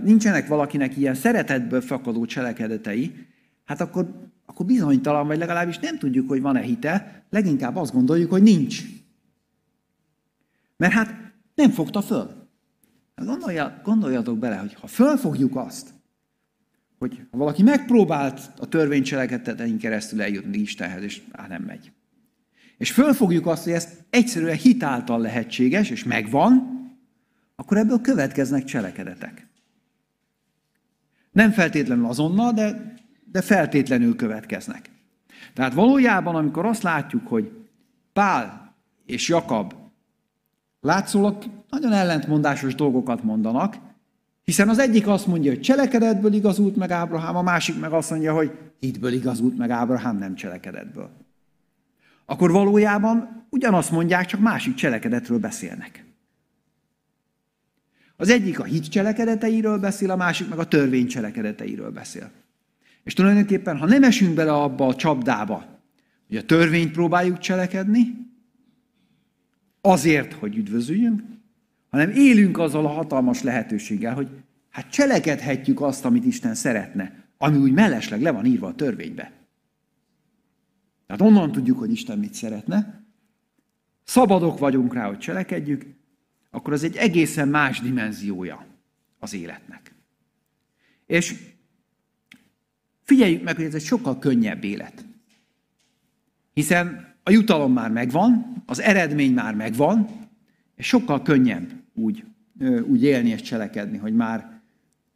[0.02, 3.26] nincsenek valakinek ilyen szeretetből fakadó cselekedetei,
[3.64, 8.42] hát akkor, akkor bizonytalan, vagy legalábbis nem tudjuk, hogy van-e hite, leginkább azt gondoljuk, hogy
[8.42, 8.82] nincs.
[10.76, 12.48] Mert hát nem fogta föl.
[13.14, 15.88] Gondolja, gondoljatok bele, hogy ha fölfogjuk azt,
[16.98, 21.92] hogy ha valaki megpróbált a törvénycselekedetein keresztül eljutni Istenhez, és á, nem megy.
[22.78, 26.74] És fölfogjuk azt, hogy ez egyszerűen hitáltal lehetséges, és megvan,
[27.56, 29.46] akkor ebből következnek cselekedetek.
[31.30, 32.94] Nem feltétlenül azonnal, de,
[33.32, 34.90] de feltétlenül következnek.
[35.54, 37.50] Tehát valójában, amikor azt látjuk, hogy
[38.12, 38.74] Pál
[39.06, 39.74] és Jakab
[40.80, 43.76] látszólag nagyon ellentmondásos dolgokat mondanak,
[44.44, 48.34] hiszen az egyik azt mondja, hogy cselekedetből igazult meg Ábrahám, a másik meg azt mondja,
[48.34, 51.10] hogy hitből igazult meg Ábrahám, nem cselekedetből.
[52.26, 56.04] Akkor valójában ugyanazt mondják, csak másik cselekedetről beszélnek.
[58.16, 62.30] Az egyik a hit cselekedeteiről beszél, a másik meg a törvény cselekedeteiről beszél.
[63.04, 65.80] És tulajdonképpen, ha nem esünk bele abba a csapdába,
[66.28, 68.32] hogy a törvényt próbáljuk cselekedni,
[69.80, 71.22] azért, hogy üdvözüljünk,
[71.90, 74.28] hanem élünk azzal a hatalmas lehetőséggel, hogy
[74.70, 79.32] hát cselekedhetjük azt, amit Isten szeretne, ami úgy mellesleg le van írva a törvénybe.
[81.06, 83.04] Tehát onnan tudjuk, hogy Isten mit szeretne,
[84.04, 85.93] szabadok vagyunk rá, hogy cselekedjük,
[86.54, 88.66] akkor az egy egészen más dimenziója
[89.18, 89.94] az életnek.
[91.06, 91.34] És
[93.02, 95.04] figyeljük meg, hogy ez egy sokkal könnyebb élet.
[96.52, 100.08] Hiszen a jutalom már megvan, az eredmény már megvan,
[100.74, 102.24] és sokkal könnyebb úgy,
[102.82, 104.60] úgy élni és cselekedni, hogy már,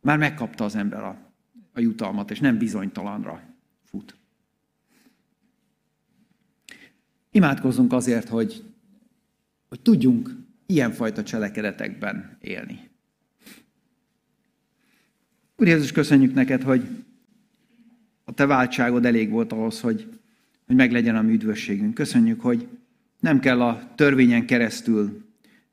[0.01, 1.17] már megkapta az ember a,
[1.73, 3.43] a jutalmat, és nem bizonytalanra
[3.85, 4.17] fut.
[7.31, 8.65] Imádkozzunk azért, hogy,
[9.69, 12.91] hogy tudjunk ilyenfajta cselekedetekben élni.
[15.57, 16.89] Úr Jézus, köszönjük neked, hogy
[18.25, 20.19] a te váltságod elég volt ahhoz, hogy
[20.69, 21.95] hogy meglegyen a mi üdvösségünk.
[21.95, 22.69] Köszönjük, hogy
[23.21, 25.25] nem kell a törvényen keresztül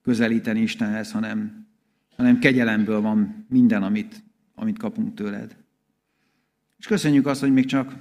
[0.01, 1.67] közelíteni Istenhez, hanem,
[2.15, 4.23] hanem kegyelemből van minden, amit,
[4.55, 5.55] amit kapunk tőled.
[6.77, 7.95] És köszönjük azt, hogy még csak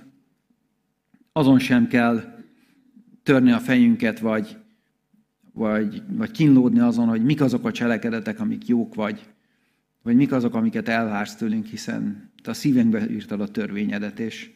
[1.33, 2.45] azon sem kell
[3.23, 4.57] törni a fejünket, vagy,
[5.55, 9.29] vagy, vagy kínlódni azon, hogy mik azok a cselekedetek, amik jók, vagy,
[10.03, 14.51] vagy mik azok, amiket elvársz tőlünk, hiszen te a szívünkbe írtad a törvényedet, és,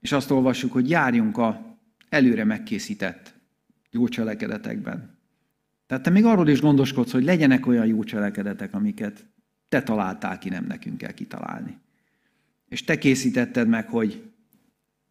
[0.00, 1.76] és azt olvassuk, hogy járjunk a
[2.08, 3.34] előre megkészített
[3.90, 5.16] jó cselekedetekben.
[5.86, 9.26] Tehát te még arról is gondoskodsz, hogy legyenek olyan jó cselekedetek, amiket
[9.68, 11.78] te találtál ki, nem nekünk kell kitalálni.
[12.68, 14.30] És te készítetted meg, hogy,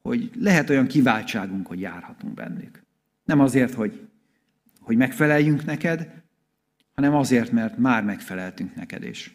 [0.02, 2.84] hogy lehet olyan kiváltságunk, hogy járhatunk bennük.
[3.24, 4.07] Nem azért, hogy,
[4.88, 6.24] hogy megfeleljünk neked,
[6.94, 9.32] hanem azért, mert már megfeleltünk neked, és,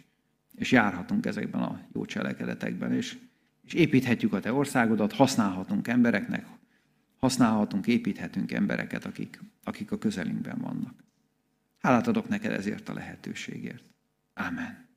[0.54, 2.92] és járhatunk ezekben a jó cselekedetekben.
[2.92, 3.18] És
[3.62, 6.46] és építhetjük a te országodat, használhatunk embereknek,
[7.18, 11.04] használhatunk, építhetünk embereket, akik, akik a közelünkben vannak.
[11.78, 13.84] Hálát adok neked ezért a lehetőségért.
[14.34, 14.88] Amen.